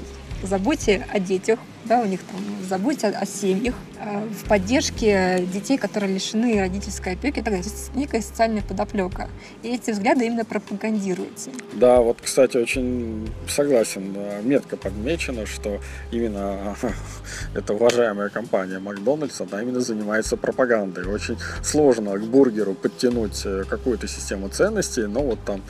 заботе 0.48 1.06
о 1.12 1.20
детях, 1.20 1.60
да, 1.86 2.02
у 2.02 2.06
них 2.06 2.22
там 2.24 2.40
заботе 2.68 3.08
о, 3.08 3.20
о 3.20 3.26
семьях, 3.26 3.76
э, 4.00 4.26
в 4.28 4.48
поддержке 4.48 5.46
детей, 5.52 5.78
которые 5.78 6.14
лишены 6.14 6.60
родительской 6.60 7.14
опеки, 7.14 7.36
так 7.36 7.46
далее. 7.46 7.64
есть 7.64 7.94
некая 7.96 8.22
социальная 8.22 8.62
подоплека. 8.62 9.30
И 9.64 9.70
эти 9.70 9.92
взгляды 9.92 10.26
именно 10.26 10.46
пропагандируются. 10.46 11.52
Да, 11.74 12.02
вот, 12.02 12.20
кстати, 12.22 12.58
очень 12.58 13.30
согласен, 13.48 14.16
метко 14.44 14.78
подмечено, 14.78 15.46
что 15.46 15.80
именно 16.12 16.76
эта 17.56 17.74
уважаемая 17.74 18.30
компания 18.30 18.80
Макдональдс, 18.80 19.42
она 19.42 19.62
именно 19.62 19.82
занимается 19.82 20.38
пропагандой. 20.38 21.06
Очень 21.06 21.38
сложно 21.64 22.18
к 22.18 22.24
бургеру 22.24 22.74
подтянуть 22.74 23.42
э, 23.46 23.64
какую-то 23.70 24.08
систему 24.08 24.50
ценностей, 24.50 25.08
но 25.08 25.22
вот 25.22 25.40
там 25.46 25.62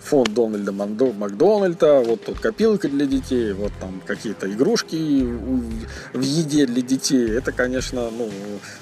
фонд 0.00 0.34
Дональда 0.34 0.72
Макдональда, 0.72 2.00
вот 2.00 2.24
тут 2.24 2.40
копилка 2.40 2.88
для 2.88 3.06
детей, 3.06 3.52
вот 3.52 3.72
там 3.80 4.00
какие-то 4.06 4.50
игрушки 4.50 4.94
в 4.94 6.20
еде 6.20 6.66
для 6.66 6.82
детей. 6.82 7.30
Это, 7.30 7.52
конечно, 7.52 8.10
ну, 8.10 8.28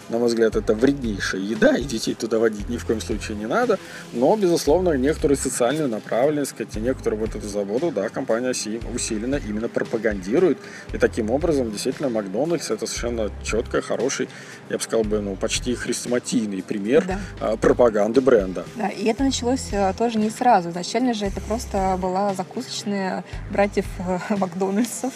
на 0.08 0.18
мой 0.18 0.28
взгляд, 0.28 0.56
это 0.56 0.74
вреднейшая 0.74 1.40
еда, 1.40 1.76
и 1.76 1.84
детей 1.84 2.14
туда 2.14 2.38
водить 2.38 2.68
ни 2.68 2.76
в 2.76 2.86
коем 2.86 3.00
случае 3.00 3.36
не 3.36 3.46
надо. 3.46 3.78
Но, 4.12 4.36
безусловно, 4.36 4.92
некоторую 4.92 5.36
социальную 5.36 5.88
направленность, 5.88 6.52
сказать, 6.52 6.76
и 6.76 6.80
некоторую 6.80 7.20
вот 7.20 7.34
эту 7.34 7.48
заботу, 7.48 7.92
да, 7.94 8.08
компания 8.08 8.54
усиленно 8.94 9.36
именно 9.36 9.68
пропагандирует. 9.68 10.58
И 10.92 10.98
таким 10.98 11.30
образом, 11.30 11.70
действительно, 11.70 12.08
Макдональдс 12.08 12.70
это 12.70 12.86
совершенно 12.86 13.30
четко, 13.44 13.82
хороший, 13.82 14.28
я 14.70 14.76
бы 14.76 14.82
сказал 14.82 15.04
бы, 15.04 15.20
ну, 15.20 15.36
почти 15.36 15.74
хрестоматийный 15.74 16.62
пример 16.62 17.04
да. 17.06 17.18
А, 17.40 17.56
пропаганды 17.56 18.20
бренда. 18.20 18.64
Да, 18.76 18.88
и 18.88 19.04
это 19.06 19.24
началось 19.24 19.68
а, 19.72 19.92
тоже 19.92 20.18
не 20.18 20.30
сразу. 20.30 20.70
Изначально 20.70 21.14
же 21.14 21.26
это 21.26 21.40
просто 21.40 21.98
была 22.00 22.34
закусочная 22.34 23.24
братьев 23.50 23.86
э, 23.98 24.18
Макдональдсов. 24.36 25.12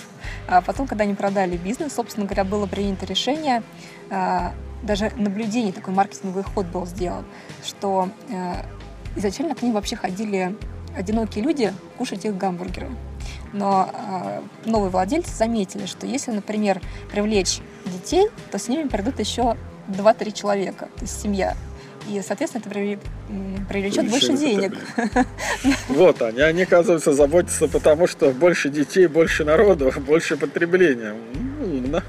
А 0.46 0.60
потом, 0.60 0.86
когда 0.86 1.04
они 1.04 1.14
продали 1.14 1.56
бизнес, 1.56 1.94
собственно 1.94 2.26
говоря, 2.26 2.44
было 2.44 2.66
принято 2.66 3.06
решение, 3.06 3.62
э, 4.10 4.50
даже 4.82 5.12
наблюдение, 5.16 5.72
такой 5.72 5.94
маркетинговый 5.94 6.44
ход 6.44 6.66
был 6.66 6.86
сделан, 6.86 7.24
что 7.64 8.08
э, 8.28 8.54
изначально 9.16 9.54
к 9.54 9.62
ним 9.62 9.72
вообще 9.72 9.96
ходили 9.96 10.56
одинокие 10.96 11.44
люди 11.44 11.72
кушать 11.98 12.24
их 12.24 12.36
гамбургеры. 12.36 12.88
Но 13.52 14.42
новые 14.64 14.90
владельцы 14.90 15.34
заметили, 15.34 15.86
что 15.86 16.06
если, 16.06 16.30
например, 16.30 16.80
привлечь 17.10 17.60
детей, 17.86 18.28
то 18.50 18.58
с 18.58 18.68
ними 18.68 18.88
придут 18.88 19.18
еще 19.20 19.56
2-3 19.88 20.32
человека, 20.32 20.88
то 20.96 21.02
есть 21.02 21.20
семья 21.20 21.54
и, 22.08 22.20
соответственно, 22.26 22.62
это 22.62 22.98
привлечет 23.68 24.08
больше 24.08 24.32
денег. 24.34 24.74
Вот 25.88 26.20
они, 26.22 26.40
они, 26.40 26.62
оказывается, 26.62 27.12
заботятся, 27.12 27.68
потому 27.68 28.06
что 28.06 28.30
больше 28.30 28.70
детей, 28.70 29.06
больше 29.06 29.44
народу, 29.44 29.92
больше 30.06 30.36
потребления. 30.36 31.14
Умно. 31.60 32.02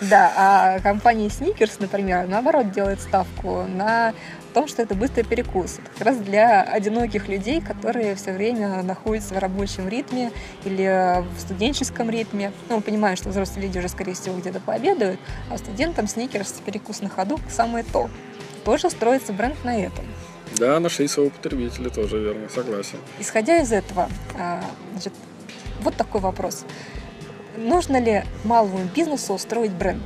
Да, 0.00 0.32
а 0.36 0.80
компания 0.80 1.28
Snickers, 1.28 1.76
например, 1.78 2.26
наоборот, 2.26 2.72
делает 2.72 3.00
ставку 3.00 3.64
на 3.64 4.12
том, 4.58 4.66
что 4.66 4.82
это 4.82 4.96
быстрый 4.96 5.22
перекус. 5.22 5.78
Это 5.78 5.90
как 5.98 6.06
раз 6.08 6.16
для 6.16 6.62
одиноких 6.62 7.28
людей, 7.28 7.60
которые 7.60 8.16
все 8.16 8.32
время 8.32 8.82
находятся 8.82 9.34
в 9.34 9.38
рабочем 9.38 9.86
ритме 9.86 10.32
или 10.64 11.24
в 11.36 11.40
студенческом 11.40 12.10
ритме. 12.10 12.52
Ну, 12.68 12.76
мы 12.78 12.82
понимаем, 12.82 13.16
что 13.16 13.28
взрослые 13.28 13.68
люди 13.68 13.78
уже, 13.78 13.88
скорее 13.88 14.14
всего, 14.14 14.36
где-то 14.36 14.58
пообедают, 14.58 15.20
а 15.48 15.58
студентам 15.58 16.08
сникерс 16.08 16.60
перекус 16.66 17.02
на 17.02 17.08
ходу 17.08 17.38
самое 17.48 17.84
то 17.84 18.10
тоже 18.64 18.90
строится 18.90 19.32
бренд 19.32 19.54
на 19.62 19.78
этом. 19.78 20.04
Да, 20.56 20.80
нашли 20.80 21.06
своего 21.06 21.30
потребителя, 21.30 21.88
тоже 21.88 22.18
верно, 22.18 22.48
согласен. 22.48 22.98
Исходя 23.20 23.60
из 23.60 23.70
этого, 23.70 24.08
а, 24.36 24.64
значит, 24.90 25.12
вот 25.82 25.94
такой 25.94 26.20
вопрос. 26.20 26.64
Нужно 27.56 28.00
ли 28.00 28.24
малому 28.42 28.80
бизнесу 28.92 29.34
устроить 29.34 29.70
бренд? 29.70 30.02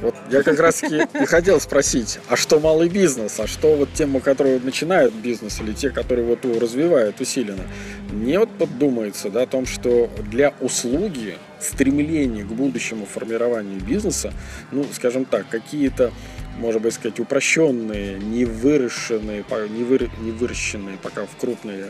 Вот 0.00 0.14
я 0.30 0.42
как 0.42 0.60
раз 0.60 0.76
таки 0.76 1.02
и 1.20 1.26
хотел 1.26 1.60
спросить, 1.60 2.20
а 2.28 2.36
что 2.36 2.60
малый 2.60 2.88
бизнес, 2.88 3.40
а 3.40 3.46
что 3.46 3.74
вот 3.74 3.88
тем, 3.94 4.20
которые 4.20 4.60
начинают 4.60 5.12
бизнес, 5.12 5.60
или 5.60 5.72
те, 5.72 5.90
которые 5.90 6.26
вот 6.26 6.44
его 6.44 6.60
развивают 6.60 7.20
усиленно, 7.20 7.66
не 8.12 8.38
вот 8.38 8.50
подумается 8.50 9.28
да, 9.28 9.42
о 9.42 9.46
том, 9.46 9.66
что 9.66 10.08
для 10.30 10.54
услуги 10.60 11.36
стремление 11.60 12.44
к 12.44 12.48
будущему 12.48 13.06
формированию 13.06 13.80
бизнеса, 13.80 14.32
ну, 14.70 14.86
скажем 14.92 15.24
так, 15.24 15.48
какие-то 15.48 16.12
может 16.58 16.82
быть 16.82 16.92
сказать, 16.92 17.20
упрощенные, 17.20 18.18
не 18.18 18.44
выращенные, 18.44 19.44
не, 19.70 19.84
вы, 19.84 20.10
не 20.20 20.32
выращенные 20.32 20.98
пока 21.00 21.24
в 21.24 21.36
крупные 21.40 21.86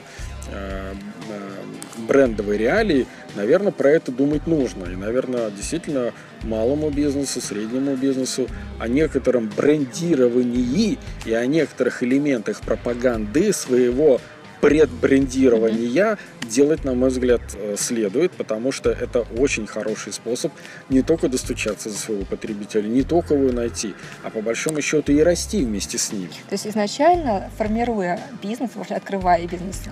брендовые 2.08 2.58
реалии, 2.58 3.06
наверное, 3.36 3.72
про 3.72 3.90
это 3.90 4.12
думать 4.12 4.46
нужно. 4.46 4.84
И, 4.84 4.96
наверное, 4.96 5.50
действительно 5.50 6.12
малому 6.42 6.90
бизнесу, 6.90 7.40
среднему 7.40 7.96
бизнесу, 7.96 8.48
о 8.78 8.88
некотором 8.88 9.50
брендировании 9.54 10.98
и 11.26 11.32
о 11.32 11.46
некоторых 11.46 12.02
элементах 12.02 12.60
пропаганды 12.60 13.52
своего 13.52 14.20
предбрендирования 14.60 16.18
делать, 16.42 16.84
на 16.84 16.94
мой 16.94 17.10
взгляд, 17.10 17.40
э, 17.54 17.76
следует, 17.76 18.32
потому 18.32 18.72
что 18.72 18.90
это 18.90 19.20
очень 19.36 19.66
хороший 19.66 20.12
способ 20.12 20.52
не 20.88 21.02
только 21.02 21.28
достучаться 21.28 21.90
за 21.90 21.98
своего 21.98 22.24
потребителя, 22.24 22.86
не 22.86 23.02
только 23.02 23.34
его 23.34 23.52
найти, 23.52 23.94
а 24.22 24.30
по 24.30 24.40
большому 24.40 24.80
счету 24.80 25.12
и 25.12 25.20
расти 25.20 25.64
вместе 25.64 25.98
с 25.98 26.12
ним. 26.12 26.28
То 26.48 26.54
есть 26.54 26.66
изначально, 26.66 27.50
формируя 27.58 28.20
бизнес, 28.42 28.70
открывая 28.88 29.46
бизнес, 29.46 29.82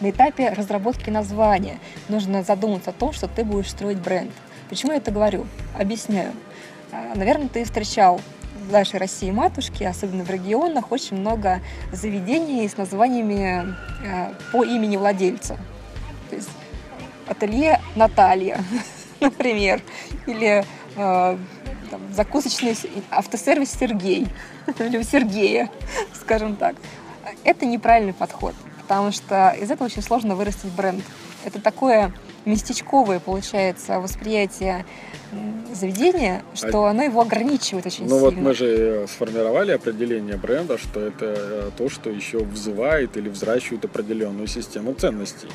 на 0.00 0.10
этапе 0.10 0.50
разработки 0.50 1.10
названия 1.10 1.78
нужно 2.08 2.42
задуматься 2.42 2.90
о 2.90 2.92
том, 2.92 3.12
что 3.12 3.28
ты 3.28 3.44
будешь 3.44 3.70
строить 3.70 3.98
бренд. 3.98 4.30
Почему 4.68 4.92
я 4.92 4.98
это 4.98 5.10
говорю? 5.10 5.46
Объясняю. 5.78 6.32
А, 6.92 7.14
наверное, 7.14 7.48
ты 7.48 7.64
встречал 7.64 8.20
в 8.68 8.72
нашей 8.72 8.98
России 8.98 9.30
матушки, 9.30 9.84
особенно 9.84 10.24
в 10.24 10.30
регионах, 10.30 10.92
очень 10.92 11.16
много 11.16 11.60
заведений 11.92 12.68
с 12.68 12.76
названиями 12.76 13.74
э, 14.04 14.32
по 14.52 14.64
имени 14.64 14.96
владельца. 14.96 15.56
То 16.30 16.36
есть 16.36 16.50
ателье 17.26 17.80
Наталья, 17.96 18.62
например, 19.20 19.82
или 20.26 20.64
э, 20.96 21.36
там, 21.90 22.00
закусочный 22.12 22.76
автосервис 23.10 23.72
Сергей, 23.72 24.28
или 24.78 25.02
Сергея, 25.02 25.70
скажем 26.14 26.56
так. 26.56 26.76
Это 27.44 27.66
неправильный 27.66 28.14
подход, 28.14 28.54
потому 28.82 29.12
что 29.12 29.50
из 29.50 29.70
этого 29.70 29.86
очень 29.86 30.02
сложно 30.02 30.34
вырастить 30.34 30.72
бренд. 30.72 31.04
Это 31.44 31.60
такое 31.60 32.12
местечковое, 32.44 33.20
получается, 33.20 34.00
восприятие 34.00 34.84
заведения, 35.74 36.42
что 36.54 36.84
а... 36.84 36.90
оно 36.90 37.02
его 37.02 37.20
ограничивает 37.20 37.86
очень 37.86 38.04
ну, 38.04 38.10
сильно. 38.10 38.20
Ну 38.20 38.26
вот 38.26 38.34
мы 38.36 38.54
же 38.54 39.06
сформировали 39.08 39.72
определение 39.72 40.36
бренда, 40.36 40.78
что 40.78 41.00
это 41.00 41.34
э, 41.36 41.70
то, 41.76 41.88
что 41.88 42.10
еще 42.10 42.38
вызывает 42.38 43.16
или 43.16 43.28
взращивает 43.28 43.84
определенную 43.84 44.46
систему 44.46 44.94
ценностей. 44.94 45.48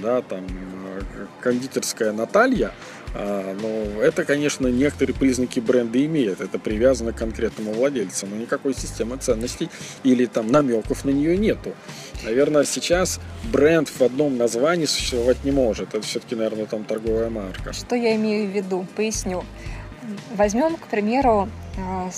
Да, 0.00 0.22
там 0.22 0.44
э, 0.44 1.26
кондитерская 1.40 2.12
Наталья, 2.12 2.72
но 3.18 4.02
это, 4.02 4.24
конечно, 4.24 4.66
некоторые 4.66 5.14
признаки 5.16 5.60
бренда 5.60 6.04
имеет. 6.04 6.40
Это 6.40 6.58
привязано 6.58 7.12
к 7.12 7.16
конкретному 7.16 7.72
владельцу, 7.72 8.26
но 8.26 8.36
никакой 8.36 8.74
системы 8.74 9.16
ценностей 9.16 9.70
или 10.02 10.26
там 10.26 10.48
намеков 10.48 11.04
на 11.04 11.10
нее 11.10 11.36
нету. 11.36 11.74
Наверное, 12.24 12.64
сейчас 12.64 13.20
бренд 13.50 13.88
в 13.88 14.02
одном 14.02 14.36
названии 14.36 14.86
существовать 14.86 15.44
не 15.44 15.50
может. 15.50 15.94
Это 15.94 16.02
все-таки, 16.02 16.34
наверное, 16.34 16.66
там 16.66 16.84
торговая 16.84 17.30
марка. 17.30 17.72
Что 17.72 17.96
я 17.96 18.14
имею 18.16 18.50
в 18.50 18.54
виду? 18.54 18.86
Поясню. 18.96 19.44
Возьмем, 20.34 20.76
к 20.76 20.86
примеру, 20.86 21.48
а, 21.78 22.10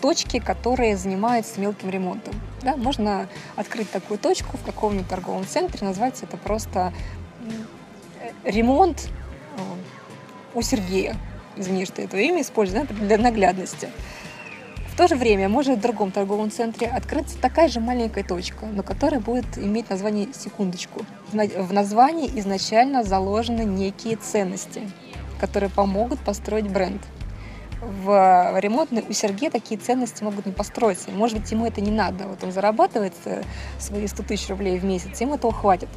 точки, 0.00 0.40
которые 0.40 0.96
занимаются 0.96 1.60
мелким 1.60 1.90
ремонтом. 1.90 2.34
Да, 2.62 2.76
можно 2.76 3.28
открыть 3.56 3.90
такую 3.90 4.18
точку 4.18 4.56
в 4.56 4.62
каком-нибудь 4.62 5.08
торговом 5.08 5.46
центре, 5.46 5.86
назвать 5.86 6.22
это 6.22 6.36
просто 6.36 6.92
ремонт 8.44 9.08
у 10.54 10.62
Сергея. 10.62 11.16
Извини, 11.56 11.84
что 11.84 12.02
это 12.02 12.16
имя 12.16 12.42
использую 12.42 12.86
да, 12.86 12.94
для 12.94 13.18
наглядности. 13.18 13.88
В 14.92 14.96
то 14.96 15.08
же 15.08 15.16
время 15.16 15.48
может 15.48 15.78
в 15.78 15.80
другом 15.80 16.10
торговом 16.10 16.50
центре 16.50 16.86
открыться 16.86 17.38
такая 17.38 17.68
же 17.68 17.80
маленькая 17.80 18.24
точка, 18.24 18.66
но 18.66 18.82
которая 18.82 19.20
будет 19.20 19.56
иметь 19.56 19.88
название 19.88 20.28
«секундочку». 20.34 21.06
В 21.32 21.72
названии 21.72 22.30
изначально 22.40 23.02
заложены 23.02 23.62
некие 23.62 24.16
ценности, 24.16 24.82
которые 25.40 25.70
помогут 25.70 26.20
построить 26.20 26.68
бренд. 26.68 27.00
В 27.80 28.54
ремонтной 28.60 29.04
у 29.08 29.12
Сергея 29.12 29.50
такие 29.50 29.80
ценности 29.80 30.22
могут 30.22 30.44
не 30.44 30.52
построиться. 30.52 31.10
Может 31.10 31.40
быть, 31.40 31.50
ему 31.50 31.66
это 31.66 31.80
не 31.80 31.90
надо. 31.90 32.28
Вот 32.28 32.44
он 32.44 32.52
зарабатывает 32.52 33.14
э, 33.24 33.42
свои 33.78 34.06
100 34.06 34.22
тысяч 34.22 34.48
рублей 34.50 34.78
в 34.78 34.84
месяц, 34.84 35.20
ему 35.20 35.34
этого 35.34 35.52
хватит. 35.52 35.88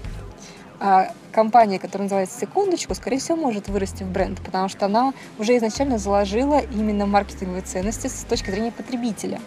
А 0.79 1.11
компания, 1.31 1.79
которая 1.79 2.05
называется 2.05 2.39
«Секундочку», 2.39 2.95
скорее 2.95 3.19
всего, 3.19 3.37
может 3.37 3.67
вырасти 3.67 4.03
в 4.03 4.07
бренд, 4.11 4.39
потому 4.41 4.67
что 4.69 4.85
она 4.85 5.13
уже 5.39 5.55
изначально 5.57 5.97
заложила 5.97 6.59
именно 6.59 7.05
маркетинговые 7.05 7.61
ценности 7.61 8.07
с 8.07 8.25
точки 8.27 8.51
зрения 8.51 8.71
потребителя. 8.71 9.39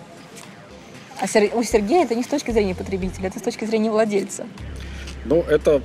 А 1.20 1.24
у 1.24 1.62
Сергея 1.62 2.04
это 2.04 2.14
не 2.14 2.22
с 2.22 2.28
точки 2.28 2.50
зрения 2.50 2.74
потребителя, 2.74 3.28
это 3.28 3.40
с 3.40 3.42
точки 3.42 3.64
зрения 3.64 3.90
владельца. 3.90 4.46
Ну, 5.24 5.42
это 5.42 5.82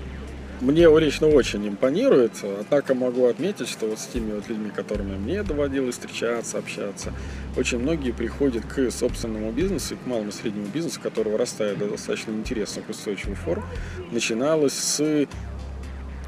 мне 0.64 0.88
лично 1.00 1.28
очень 1.28 1.68
импонирует, 1.68 2.32
однако 2.44 2.96
могу 2.96 3.26
отметить, 3.26 3.68
что 3.68 3.86
вот 3.88 4.00
с 4.00 4.08
теми 4.08 4.32
вот 4.32 4.48
людьми, 4.48 4.72
которыми 4.74 5.18
мне 5.18 5.44
доводилось 5.44 5.96
встречаться, 5.96 6.58
общаться, 6.58 7.14
очень 7.58 7.80
многие 7.80 8.12
приходят 8.12 8.66
к 8.66 8.90
собственному 8.90 9.52
бизнесу, 9.52 9.98
к 9.98 10.08
малому 10.08 10.30
и 10.30 10.32
среднему 10.32 10.68
бизнесу, 10.68 11.02
который 11.02 11.34
вырастает 11.34 11.80
до 11.80 11.90
достаточно 11.90 12.32
интересных 12.32 12.88
устойчивых 12.90 13.38
форм, 13.38 13.66
начиналось 14.12 14.74
с 14.74 15.28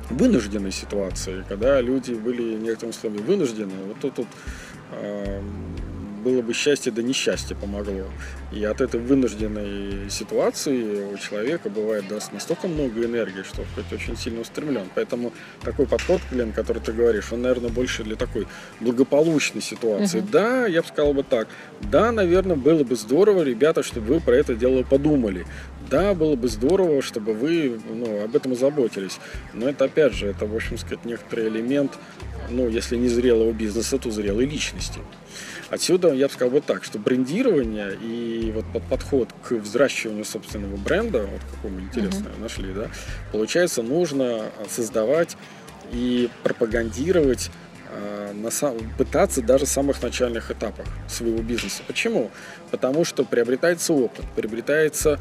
вынужденной 0.09 0.71
ситуации, 0.71 1.45
когда 1.47 1.79
люди 1.79 2.13
были 2.13 2.57
в 2.57 2.61
некотором 2.61 2.93
смысле 2.93 3.21
вынуждены. 3.21 3.73
Вот 3.87 3.99
тут 4.01 4.17
вот, 4.17 4.27
э, 4.91 5.41
было 6.25 6.41
бы 6.41 6.53
счастье, 6.53 6.91
да 6.91 7.03
несчастье 7.03 7.55
помогло. 7.55 8.07
И 8.51 8.63
от 8.63 8.81
этой 8.81 8.99
вынужденной 8.99 10.09
ситуации 10.09 11.13
у 11.13 11.17
человека 11.17 11.69
бывает 11.69 12.07
даст 12.07 12.33
настолько 12.33 12.67
много 12.67 13.05
энергии, 13.05 13.43
что 13.43 13.63
хоть 13.75 13.93
очень 13.93 14.17
сильно 14.17 14.41
устремлен. 14.41 14.89
Поэтому 14.95 15.31
такой 15.61 15.85
подход, 15.85 16.21
Лен, 16.31 16.51
который 16.51 16.81
ты 16.81 16.93
говоришь, 16.93 17.31
он, 17.31 17.43
наверное, 17.43 17.69
больше 17.69 18.03
для 18.03 18.15
такой 18.15 18.47
благополучной 18.79 19.61
ситуации. 19.61 20.19
Угу. 20.19 20.29
Да, 20.31 20.65
я 20.65 20.81
бы 20.81 20.87
сказал 20.87 21.13
бы 21.13 21.23
так. 21.23 21.47
Да, 21.91 22.11
наверное, 22.11 22.55
было 22.55 22.83
бы 22.83 22.95
здорово, 22.95 23.43
ребята, 23.43 23.83
чтобы 23.83 24.15
вы 24.15 24.19
про 24.19 24.35
это 24.35 24.55
дело 24.55 24.81
подумали. 24.81 25.45
Да, 25.89 26.13
было 26.13 26.35
бы 26.35 26.47
здорово, 26.47 27.01
чтобы 27.01 27.33
вы 27.33 27.79
ну, 27.89 28.23
об 28.23 28.35
этом 28.35 28.55
заботились. 28.55 29.19
Но 29.53 29.69
это, 29.69 29.85
опять 29.85 30.13
же, 30.13 30.27
это, 30.27 30.45
в 30.45 30.55
общем 30.55 30.77
сказать, 30.77 31.05
некоторый 31.05 31.47
элемент, 31.47 31.97
ну, 32.49 32.67
если 32.67 32.95
не 32.95 33.07
зрелого 33.07 33.51
бизнеса, 33.51 33.97
то 33.97 34.11
зрелой 34.11 34.45
личности. 34.45 34.99
Отсюда 35.69 36.13
я 36.13 36.27
бы 36.27 36.33
сказал 36.33 36.53
вот 36.53 36.65
так, 36.65 36.83
что 36.83 36.99
брендирование 36.99 37.97
и 38.01 38.51
вот 38.53 38.65
подход 38.89 39.29
к 39.43 39.53
взращиванию 39.53 40.23
собственного 40.23 40.77
бренда, 40.77 41.23
вот 41.23 41.41
какой 41.51 41.71
мы 41.71 41.81
интересное 41.81 42.31
uh-huh. 42.31 42.41
нашли, 42.41 42.71
да, 42.73 42.89
получается, 43.31 43.81
нужно 43.81 44.45
создавать 44.69 45.35
и 45.91 46.29
пропагандировать 46.43 47.49
а, 47.95 48.33
на 48.33 48.51
сам, 48.51 48.77
пытаться 48.97 49.41
даже 49.41 49.65
в 49.65 49.69
самых 49.69 50.01
начальных 50.01 50.51
этапах 50.51 50.85
своего 51.07 51.41
бизнеса. 51.41 51.81
Почему? 51.87 52.29
Потому 52.69 53.05
что 53.05 53.23
приобретается 53.23 53.93
опыт, 53.93 54.25
приобретается 54.35 55.19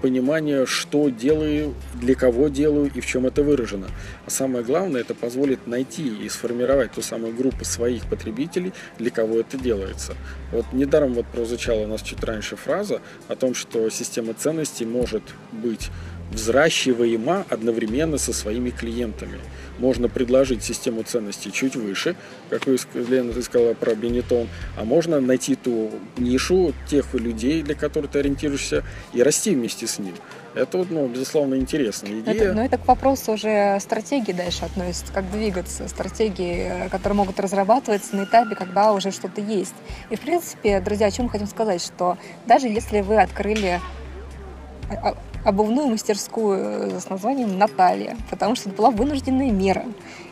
понимание, 0.00 0.66
что 0.66 1.08
делаю, 1.08 1.74
для 1.94 2.14
кого 2.14 2.48
делаю 2.48 2.90
и 2.94 3.00
в 3.00 3.06
чем 3.06 3.26
это 3.26 3.42
выражено. 3.42 3.86
А 4.26 4.30
самое 4.30 4.64
главное, 4.64 5.00
это 5.00 5.14
позволит 5.14 5.66
найти 5.66 6.08
и 6.08 6.28
сформировать 6.28 6.92
ту 6.92 7.02
самую 7.02 7.34
группу 7.34 7.64
своих 7.64 8.04
потребителей, 8.06 8.72
для 8.98 9.10
кого 9.10 9.40
это 9.40 9.56
делается. 9.56 10.14
Вот 10.52 10.66
недаром 10.72 11.14
вот 11.14 11.26
прозвучала 11.26 11.80
у 11.84 11.86
нас 11.86 12.02
чуть 12.02 12.22
раньше 12.24 12.56
фраза 12.56 13.00
о 13.28 13.36
том, 13.36 13.54
что 13.54 13.90
система 13.90 14.34
ценностей 14.34 14.86
может 14.86 15.22
быть 15.52 15.90
взращиваема 16.30 17.44
одновременно 17.48 18.18
со 18.18 18.32
своими 18.32 18.70
клиентами. 18.70 19.38
Можно 19.78 20.08
предложить 20.08 20.64
систему 20.64 21.02
ценностей 21.02 21.52
чуть 21.52 21.76
выше, 21.76 22.16
как 22.50 22.66
вы, 22.66 22.78
Лена, 22.94 23.32
ты 23.32 23.42
сказала 23.42 23.74
про 23.74 23.94
Бенетон, 23.94 24.48
а 24.76 24.84
можно 24.84 25.20
найти 25.20 25.54
ту 25.54 25.90
нишу 26.16 26.72
тех 26.88 27.14
людей, 27.14 27.62
для 27.62 27.74
которых 27.74 28.10
ты 28.10 28.20
ориентируешься, 28.20 28.84
и 29.12 29.22
расти 29.22 29.54
вместе 29.54 29.86
с 29.86 29.98
ним. 29.98 30.14
Это, 30.54 30.86
ну, 30.88 31.06
безусловно, 31.06 31.56
интересная 31.56 32.20
идея. 32.20 32.34
Это, 32.34 32.52
но 32.54 32.64
это 32.64 32.78
к 32.78 32.88
вопросу 32.88 33.32
уже 33.32 33.78
стратегии 33.78 34.32
дальше 34.32 34.64
относится, 34.64 35.12
как 35.12 35.30
двигаться, 35.30 35.86
стратегии, 35.86 36.88
которые 36.90 37.16
могут 37.18 37.38
разрабатываться 37.38 38.16
на 38.16 38.24
этапе, 38.24 38.54
когда 38.54 38.92
уже 38.94 39.10
что-то 39.10 39.42
есть. 39.42 39.74
И, 40.08 40.16
в 40.16 40.20
принципе, 40.20 40.80
друзья, 40.80 41.08
о 41.08 41.10
чем 41.10 41.26
мы 41.26 41.30
хотим 41.30 41.46
сказать, 41.46 41.82
что 41.82 42.16
даже 42.46 42.68
если 42.68 43.02
вы 43.02 43.20
открыли 43.20 43.82
а, 44.88 45.10
а, 45.10 45.16
обувную 45.46 45.86
мастерскую 45.86 46.58
э, 46.58 47.00
с 47.00 47.08
названием 47.08 47.56
Наталья, 47.56 48.16
потому 48.30 48.56
что 48.56 48.68
это 48.68 48.76
была 48.76 48.90
вынужденная 48.90 49.52
мера. 49.52 49.84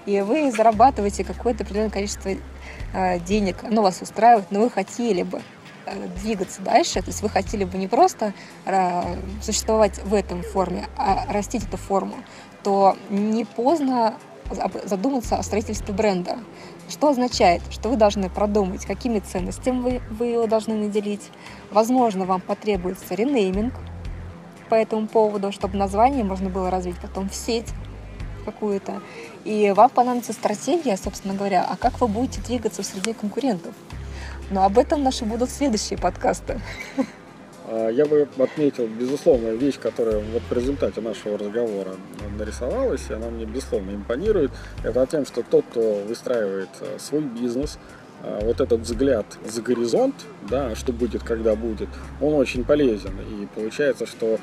И 0.07 0.21
вы 0.23 0.51
зарабатываете 0.51 1.23
какое-то 1.23 1.63
определенное 1.63 1.91
количество 1.91 2.33
э, 2.93 3.21
денег, 3.21 3.63
оно 3.63 3.83
вас 3.83 4.03
устраивает, 4.03 4.51
но 4.51 4.61
вы 4.61 4.71
хотели 4.71 5.23
бы 5.23 5.41
э, 5.87 6.09
двигаться 6.21 6.63
дальше, 6.63 7.01
то 7.01 7.07
есть 7.07 7.23
вы 7.23 7.29
хотели 7.29 7.65
бы 7.65 7.79
не 7.79 7.87
просто 7.87 8.35
существовать 9.41 10.03
в 10.05 10.13
этом 10.15 10.43
форме, 10.43 10.89
а 10.97 11.27
растить 11.33 11.65
эту 11.65 11.77
форму, 11.77 12.17
то 12.65 12.97
не 13.09 13.45
поздно 13.45 14.15
задуматься 14.85 15.37
о 15.37 15.43
строительстве 15.45 15.95
бренда. 15.95 16.39
Что 16.89 17.11
означает, 17.11 17.63
что 17.71 17.89
вы 17.89 17.97
должны 17.97 18.29
продумать, 18.29 18.85
какими 18.85 19.21
ценностями 19.21 19.81
вы, 19.81 20.03
вы 20.11 20.27
его 20.27 20.47
должны 20.47 20.75
наделить. 20.75 21.31
Возможно, 21.71 22.27
вам 22.27 22.41
потребуется 22.41 23.15
ренейминг, 23.15 23.73
по 24.65 24.75
этому 24.75 25.07
поводу, 25.07 25.53
чтобы 25.53 25.77
название 25.77 26.25
можно 26.25 26.49
было 26.51 26.71
развить 26.71 26.97
потом 27.01 27.29
в 27.29 27.35
сеть 27.35 27.69
какую-то. 28.45 29.01
И 29.45 29.73
вам 29.75 29.91
понадобится 29.91 30.33
стратегия, 30.33 30.97
собственно 30.97 31.35
говоря, 31.35 31.67
а 31.69 31.77
как 31.77 32.01
вы 32.01 32.09
будете 32.09 32.41
двигаться 32.43 32.83
среди 32.83 33.13
конкурентов. 33.13 33.75
Но 34.51 34.65
об 34.65 34.79
этом 34.79 35.03
наши 35.03 35.25
будут 35.25 35.51
следующие 35.51 35.99
подкасты. 35.99 36.61
А, 37.67 37.89
я 37.89 38.05
бы 38.05 38.29
отметил, 38.39 38.87
безусловно, 38.87 39.49
вещь, 39.49 39.79
которая 39.81 40.19
вот 40.19 40.43
в 40.43 40.53
результате 40.53 41.01
нашего 41.01 41.39
разговора 41.39 41.95
нарисовалась, 42.39 43.09
и 43.09 43.15
она 43.15 43.31
мне, 43.31 43.47
безусловно, 43.47 43.93
импонирует, 43.93 44.51
это 44.83 45.01
о 45.01 45.07
том, 45.07 45.25
что 45.25 45.43
тот, 45.43 45.65
кто 45.71 46.03
выстраивает 46.07 46.69
э, 46.81 46.99
свой 46.99 47.23
бизнес, 47.23 47.79
вот 48.43 48.61
этот 48.61 48.81
взгляд 48.81 49.27
за 49.47 49.63
горизонт, 49.63 50.15
да, 50.49 50.75
что 50.75 50.93
будет, 50.93 51.23
когда 51.23 51.55
будет, 51.55 51.89
он 52.21 52.35
очень 52.35 52.65
полезен. 52.65 53.13
И 53.21 53.47
получается, 53.55 54.07
что 54.07 54.39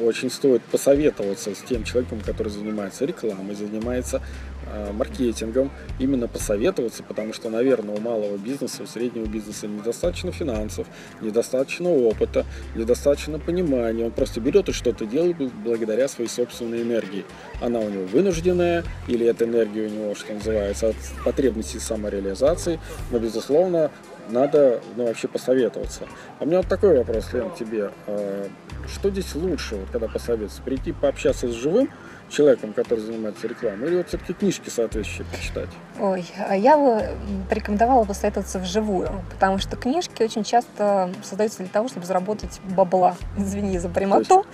очень 0.00 0.30
стоит 0.30 0.62
посоветоваться 0.62 1.54
с 1.54 1.58
тем 1.58 1.84
человеком, 1.84 2.20
который 2.20 2.48
занимается 2.48 3.04
рекламой, 3.04 3.54
занимается 3.54 4.22
э, 4.66 4.92
маркетингом, 4.92 5.70
именно 5.98 6.28
посоветоваться, 6.28 7.02
потому 7.02 7.32
что, 7.32 7.50
наверное, 7.50 7.96
у 7.96 8.00
малого 8.00 8.36
бизнеса, 8.36 8.82
у 8.82 8.86
среднего 8.86 9.26
бизнеса 9.26 9.66
недостаточно 9.66 10.32
финансов, 10.32 10.86
недостаточно 11.20 11.90
опыта, 11.90 12.46
недостаточно 12.74 13.38
понимания. 13.38 14.04
Он 14.04 14.10
просто 14.10 14.40
берет 14.40 14.68
и 14.68 14.72
что-то 14.72 15.06
делает 15.06 15.36
благодаря 15.64 16.08
своей 16.08 16.30
собственной 16.30 16.82
энергии. 16.82 17.24
Она 17.60 17.80
у 17.80 17.88
него 17.88 18.04
вынужденная, 18.06 18.84
или 19.06 19.26
эта 19.26 19.44
энергия 19.44 19.86
у 19.86 19.90
него, 19.90 20.14
что 20.14 20.32
называется, 20.32 20.88
от 20.88 20.96
потребностей 21.24 21.78
самореализации, 21.78 22.80
но, 23.10 23.18
безусловно, 23.18 23.90
надо 24.28 24.80
ну, 24.96 25.06
вообще 25.06 25.28
посоветоваться. 25.28 26.04
А 26.38 26.44
у 26.44 26.46
меня 26.46 26.58
вот 26.58 26.68
такой 26.68 26.98
вопрос, 26.98 27.32
Лен, 27.32 27.50
тебе. 27.58 27.90
А, 28.06 28.48
что 28.88 29.10
здесь 29.10 29.34
лучше, 29.34 29.76
вот, 29.76 29.88
когда 29.90 30.08
посоветоваться? 30.08 30.62
Прийти 30.62 30.92
пообщаться 30.92 31.48
с 31.48 31.52
живым 31.52 31.90
человеком, 32.30 32.72
который 32.72 33.00
занимается 33.00 33.46
рекламой, 33.46 33.88
или 33.88 33.96
вот 33.96 34.08
все-таки 34.08 34.34
книжки 34.34 34.68
соответствующие 34.68 35.26
почитать? 35.26 35.68
Ой, 35.98 36.24
а 36.46 36.56
я 36.56 36.76
бы 36.76 37.08
порекомендовала 37.48 38.04
посоветоваться 38.04 38.58
вживую, 38.58 39.10
потому 39.30 39.58
что 39.58 39.76
книжки 39.76 40.22
очень 40.22 40.44
часто 40.44 41.10
создаются 41.22 41.58
для 41.58 41.68
того, 41.68 41.88
чтобы 41.88 42.06
заработать 42.06 42.60
бабла. 42.76 43.16
Извини 43.38 43.78
за 43.78 43.88
прямоту. 43.88 44.28
То 44.28 44.36
есть... 44.36 44.48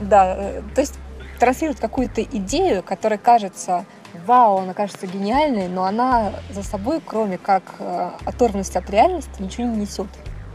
Да, 0.00 0.34
э, 0.36 0.62
то 0.74 0.80
есть 0.80 0.94
транслировать 1.38 1.80
какую-то 1.80 2.22
идею, 2.22 2.82
которая 2.82 3.18
кажется 3.18 3.84
вау, 4.26 4.58
она 4.58 4.74
кажется 4.74 5.06
гениальной, 5.06 5.68
но 5.68 5.84
она 5.84 6.32
за 6.50 6.62
собой, 6.62 7.00
кроме 7.04 7.38
как 7.38 7.62
э, 7.78 8.10
оторванности 8.24 8.78
от 8.78 8.88
реальности, 8.90 9.40
ничего 9.40 9.66
не 9.66 9.78
несет. 9.78 10.08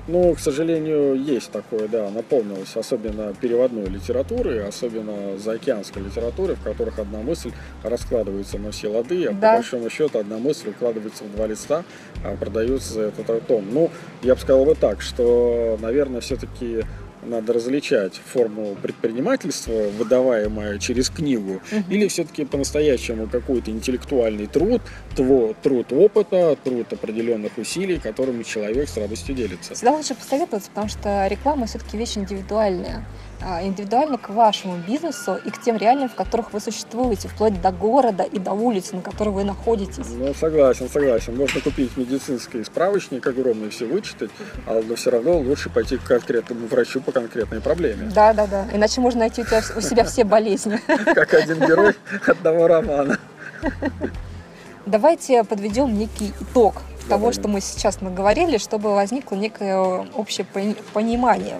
Ну, 0.07 0.35
к 0.35 0.39
сожалению, 0.39 1.15
есть 1.15 1.51
такое, 1.51 1.87
да, 1.87 2.11
наполнилось, 2.11 2.75
особенно 2.75 3.33
переводной 3.33 3.85
литературы, 3.85 4.59
особенно 4.59 5.39
заокеанской 5.39 6.03
литературы, 6.03 6.53
в 6.53 6.63
которых 6.63 6.99
одна 6.99 7.19
мысль 7.19 7.51
раскладывается 7.81 8.59
на 8.59 8.69
все 8.69 8.89
лады, 8.89 9.25
а 9.25 9.31
да. 9.31 9.51
по 9.53 9.55
большому 9.57 9.89
счету 9.89 10.19
одна 10.19 10.37
мысль 10.37 10.69
укладывается 10.69 11.23
в 11.23 11.35
два 11.35 11.47
листа, 11.47 11.83
а 12.23 12.35
продается 12.35 12.93
за 12.93 13.01
этот 13.01 13.47
том. 13.47 13.65
Ну, 13.71 13.89
я 14.21 14.35
бы 14.35 14.41
сказал 14.41 14.65
бы 14.65 14.75
так, 14.75 15.01
что, 15.01 15.79
наверное, 15.81 16.21
все-таки 16.21 16.83
надо 17.25 17.53
различать 17.53 18.13
форму 18.15 18.75
предпринимательства, 18.81 19.89
выдаваемое 19.97 20.79
через 20.79 21.09
книгу, 21.09 21.61
угу. 21.71 21.83
или 21.89 22.07
все-таки 22.07 22.45
по-настоящему 22.45 23.27
какой-то 23.27 23.71
интеллектуальный 23.71 24.47
труд, 24.47 24.81
тво, 25.15 25.53
труд 25.61 25.91
опыта, 25.91 26.57
труд 26.63 26.91
определенных 26.93 27.57
усилий, 27.57 27.99
которыми 27.99 28.43
человек 28.43 28.89
с 28.89 28.97
радостью 28.97 29.35
делится. 29.35 29.73
Всегда 29.73 29.91
лучше 29.91 30.15
посоветоваться, 30.15 30.69
потому 30.69 30.89
что 30.89 31.27
реклама 31.27 31.65
все-таки 31.65 31.97
вещь 31.97 32.17
индивидуальная. 32.17 33.05
А, 33.41 33.63
индивидуально 33.63 34.17
к 34.17 34.29
вашему 34.29 34.77
бизнесу 34.77 35.35
и 35.35 35.49
к 35.49 35.61
тем 35.61 35.77
реалиям, 35.77 36.09
в 36.09 36.15
которых 36.15 36.53
вы 36.53 36.59
существуете, 36.59 37.27
вплоть 37.27 37.61
до 37.61 37.71
города 37.71 38.23
и 38.23 38.39
до 38.39 38.53
улицы, 38.53 38.95
на 38.95 39.01
которой 39.01 39.29
вы 39.29 39.43
находитесь. 39.43 40.07
Ну, 40.09 40.33
согласен, 40.33 40.89
согласен. 40.89 41.35
Можно 41.35 41.61
купить 41.61 41.95
медицинский 41.97 42.63
справочник 42.63 43.27
огромный, 43.27 43.69
все 43.69 43.85
вычитать, 43.85 44.31
а 44.65 44.81
но 44.81 44.95
все 44.95 45.11
равно 45.11 45.37
лучше 45.37 45.69
пойти 45.69 45.97
к 45.97 46.03
конкретному 46.03 46.67
врачу 46.67 47.01
по 47.01 47.11
конкретной 47.11 47.61
проблеме. 47.61 48.09
Да, 48.13 48.33
да, 48.33 48.47
да. 48.47 48.67
Иначе 48.73 49.01
можно 49.01 49.21
найти 49.21 49.41
у, 49.41 49.45
тебя, 49.45 49.61
у 49.75 49.81
себя 49.81 50.03
все 50.05 50.23
болезни. 50.23 50.79
Как 50.87 51.33
один 51.33 51.59
герой 51.59 51.93
одного 52.25 52.67
романа. 52.67 53.19
Давайте 54.85 55.43
подведем 55.43 55.97
некий 55.97 56.33
итог 56.39 56.81
того, 57.09 57.31
что 57.31 57.47
мы 57.47 57.61
сейчас 57.61 58.01
наговорили, 58.01 58.57
чтобы 58.57 58.93
возникло 58.93 59.35
некое 59.35 59.77
общее 60.15 60.45
понимание 60.93 61.57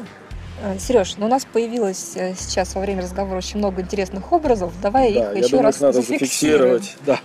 Сереж, 0.80 1.18
ну 1.18 1.26
у 1.26 1.30
нас 1.30 1.45
появилось 1.45 2.14
э, 2.16 2.34
сейчас 2.38 2.76
во 2.76 2.82
время 2.82 3.01
разговора 3.01 3.38
очень 3.38 3.58
много 3.58 3.82
интересных 3.82 4.32
образов. 4.32 4.74
Давай 4.82 5.14
да, 5.14 5.34
их 5.34 5.38
еще 5.38 5.49
думаю, 5.49 5.66
раз 5.66 5.80
надо 5.82 6.01
зафиксировать. 6.01 6.95
Да. 7.06 7.20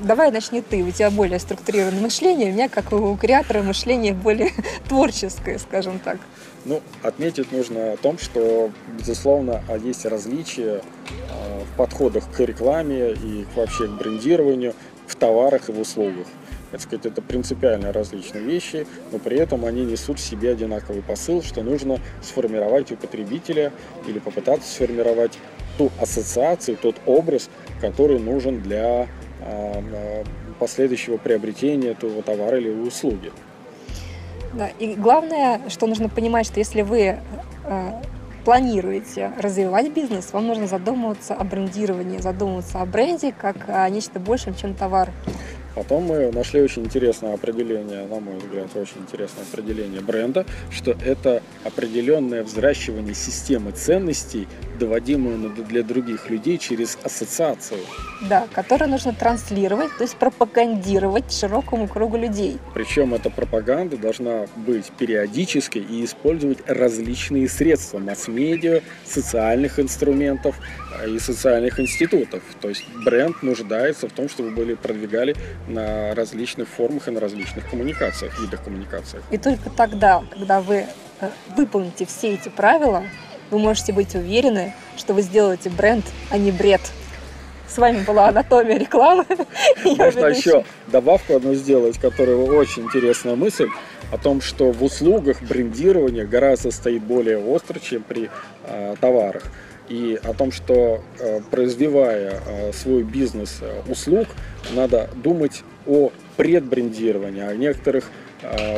Давай 0.00 0.30
начни 0.30 0.60
ты. 0.60 0.82
У 0.82 0.90
тебя 0.90 1.10
более 1.10 1.38
структурированное 1.38 2.02
мышление, 2.02 2.50
у 2.50 2.52
меня, 2.52 2.68
как 2.68 2.92
у 2.92 3.16
креатора, 3.16 3.62
мышление 3.62 4.12
более 4.12 4.50
творческое, 4.88 5.58
скажем 5.58 5.98
так. 6.00 6.18
Ну, 6.64 6.82
отметить 7.02 7.52
нужно 7.52 7.92
о 7.92 7.96
том, 7.96 8.18
что, 8.18 8.70
безусловно, 8.98 9.62
а 9.68 9.78
есть 9.78 10.04
различия 10.04 10.82
э, 10.82 11.62
в 11.64 11.76
подходах 11.76 12.24
к 12.30 12.40
рекламе 12.40 13.12
и 13.12 13.46
вообще 13.54 13.86
к 13.86 13.90
брендированию 13.92 14.74
в 15.06 15.14
товарах 15.14 15.68
и 15.68 15.72
в 15.72 15.80
услугах 15.80 16.26
так 16.70 16.80
сказать, 16.80 17.06
это 17.06 17.22
принципиально 17.22 17.92
различные 17.92 18.42
вещи, 18.42 18.86
но 19.12 19.18
при 19.18 19.38
этом 19.38 19.64
они 19.64 19.84
несут 19.84 20.18
в 20.18 20.22
себе 20.22 20.52
одинаковый 20.52 21.02
посыл, 21.02 21.42
что 21.42 21.62
нужно 21.62 21.98
сформировать 22.22 22.90
у 22.92 22.96
потребителя 22.96 23.72
или 24.06 24.18
попытаться 24.18 24.68
сформировать 24.68 25.38
ту 25.78 25.90
ассоциацию, 26.00 26.76
тот 26.76 26.96
образ, 27.06 27.50
который 27.80 28.18
нужен 28.18 28.62
для 28.62 29.02
а, 29.02 29.08
а, 29.42 30.24
последующего 30.58 31.18
приобретения 31.18 31.90
этого 31.90 32.22
товара 32.22 32.58
или 32.58 32.70
услуги. 32.70 33.30
Да, 34.54 34.68
и 34.78 34.94
главное, 34.94 35.60
что 35.68 35.86
нужно 35.86 36.08
понимать, 36.08 36.46
что 36.46 36.58
если 36.58 36.80
вы 36.80 37.18
э, 37.64 37.92
планируете 38.46 39.32
развивать 39.38 39.92
бизнес, 39.92 40.32
вам 40.32 40.46
нужно 40.46 40.66
задумываться 40.66 41.34
о 41.34 41.44
брендировании, 41.44 42.18
задумываться 42.18 42.80
о 42.80 42.86
бренде 42.86 43.32
как 43.32 43.56
о 43.68 43.88
нечто 43.90 44.18
большем, 44.18 44.54
чем 44.54 44.72
товар. 44.74 45.10
Потом 45.76 46.04
мы 46.04 46.32
нашли 46.32 46.62
очень 46.62 46.84
интересное 46.84 47.34
определение, 47.34 48.06
на 48.06 48.18
мой 48.18 48.38
взгляд, 48.38 48.74
очень 48.74 49.02
интересное 49.02 49.44
определение 49.44 50.00
бренда, 50.00 50.46
что 50.70 50.92
это 51.04 51.42
определенное 51.64 52.42
взращивание 52.42 53.14
системы 53.14 53.72
ценностей, 53.72 54.48
доводимую 54.80 55.50
для 55.50 55.82
других 55.82 56.30
людей 56.30 56.56
через 56.56 56.96
ассоциацию. 57.02 57.80
Да, 58.22 58.46
которую 58.54 58.90
нужно 58.90 59.12
транслировать, 59.12 59.94
то 59.98 60.04
есть 60.04 60.16
пропагандировать 60.16 61.30
широкому 61.30 61.88
кругу 61.88 62.16
людей. 62.16 62.56
Причем 62.72 63.12
эта 63.12 63.28
пропаганда 63.28 63.98
должна 63.98 64.46
быть 64.56 64.90
периодической 64.98 65.82
и 65.82 66.06
использовать 66.06 66.58
различные 66.66 67.50
средства 67.50 67.98
масс-медиа, 67.98 68.80
социальных 69.04 69.78
инструментов 69.78 70.56
и 71.04 71.18
социальных 71.18 71.80
институтов. 71.80 72.42
То 72.60 72.68
есть 72.68 72.84
бренд 73.04 73.42
нуждается 73.42 74.08
в 74.08 74.12
том, 74.12 74.28
чтобы 74.28 74.50
были 74.50 74.74
продвигали 74.74 75.36
на 75.68 76.14
различных 76.14 76.68
формах 76.68 77.08
и 77.08 77.10
на 77.10 77.20
различных 77.20 77.68
коммуникациях, 77.68 78.38
видах 78.40 78.62
коммуникации. 78.64 79.20
И 79.30 79.38
только 79.38 79.70
тогда, 79.70 80.22
когда 80.30 80.60
вы 80.60 80.86
э, 81.20 81.30
выполните 81.56 82.06
все 82.06 82.34
эти 82.34 82.48
правила, 82.48 83.04
вы 83.50 83.58
можете 83.58 83.92
быть 83.92 84.14
уверены, 84.14 84.74
что 84.96 85.14
вы 85.14 85.22
сделаете 85.22 85.70
бренд, 85.70 86.04
а 86.30 86.38
не 86.38 86.50
бред. 86.50 86.80
С 87.68 87.78
вами 87.78 88.04
была 88.04 88.28
Анатомия 88.28 88.78
рекламы. 88.78 89.24
Можно 89.84 90.26
еще 90.26 90.64
добавку 90.86 91.36
одну 91.36 91.54
сделать, 91.54 91.98
которая 91.98 92.36
очень 92.36 92.84
интересная 92.84 93.34
мысль 93.34 93.68
о 94.12 94.18
том, 94.18 94.40
что 94.40 94.70
в 94.70 94.82
услугах 94.84 95.42
брендирование 95.42 96.24
гораздо 96.24 96.70
стоит 96.70 97.02
более 97.02 97.38
остро, 97.38 97.80
чем 97.80 98.02
при 98.02 98.30
э, 98.64 98.94
товарах. 99.00 99.42
И 99.88 100.18
о 100.22 100.32
том, 100.32 100.50
что 100.50 101.02
э, 101.20 101.40
развивая 101.52 102.40
э, 102.44 102.72
свой 102.72 103.02
бизнес 103.02 103.58
э, 103.60 103.82
услуг, 103.88 104.28
надо 104.74 105.08
думать 105.14 105.62
о 105.86 106.10
предбрендировании, 106.36 107.42
о 107.42 107.54
некоторых 107.54 108.10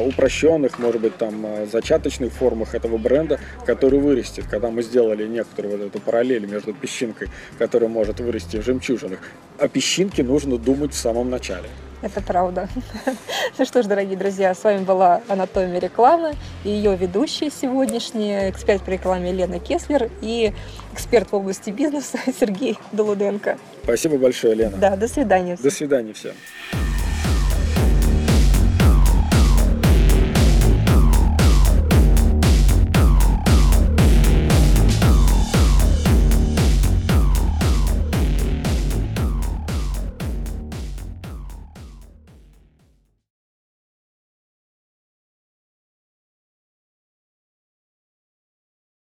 упрощенных, 0.07 0.79
может 0.79 1.01
быть, 1.01 1.17
там, 1.17 1.45
зачаточных 1.71 2.33
формах 2.33 2.77
этого 2.77 2.97
бренда, 2.97 3.41
который 3.67 3.99
вырастет. 3.99 4.47
Когда 4.49 4.71
мы 4.71 4.83
сделали 4.83 5.27
некоторую 5.27 5.77
вот 5.77 5.87
эту 5.89 6.01
параллель 6.01 6.47
между 6.47 6.73
песчинкой, 6.73 7.29
которая 7.59 7.91
может 7.91 8.21
вырасти 8.21 8.59
в 8.59 8.65
жемчужинах, 8.65 9.19
о 9.59 9.69
песчинке 9.69 10.23
нужно 10.23 10.59
думать 10.59 10.93
в 10.93 10.97
самом 10.97 11.29
начале. 11.29 11.69
Это 12.03 12.21
правда. 12.21 12.69
Ну 13.59 13.65
что 13.65 13.83
ж, 13.83 13.87
дорогие 13.87 14.17
друзья, 14.17 14.55
с 14.55 14.63
вами 14.63 14.85
была 14.85 15.21
«Анатомия 15.27 15.81
рекламы» 15.81 16.35
и 16.63 16.71
ее 16.71 16.95
ведущие 16.95 17.51
сегодняшние, 17.51 18.51
эксперт 18.51 18.83
по 18.85 18.91
рекламе 18.91 19.33
Лена 19.33 19.59
Кеслер 19.59 20.11
и 20.23 20.53
эксперт 20.93 21.33
в 21.33 21.35
области 21.35 21.71
бизнеса 21.71 22.19
Сергей 22.41 22.79
Долуденко. 22.93 23.59
Спасибо 23.83 24.17
большое, 24.17 24.55
Лена. 24.55 24.77
Да, 24.77 24.97
до 24.97 25.09
свидания. 25.09 25.57
До 25.61 25.71
свидания 25.71 26.13
всем. 26.13 26.35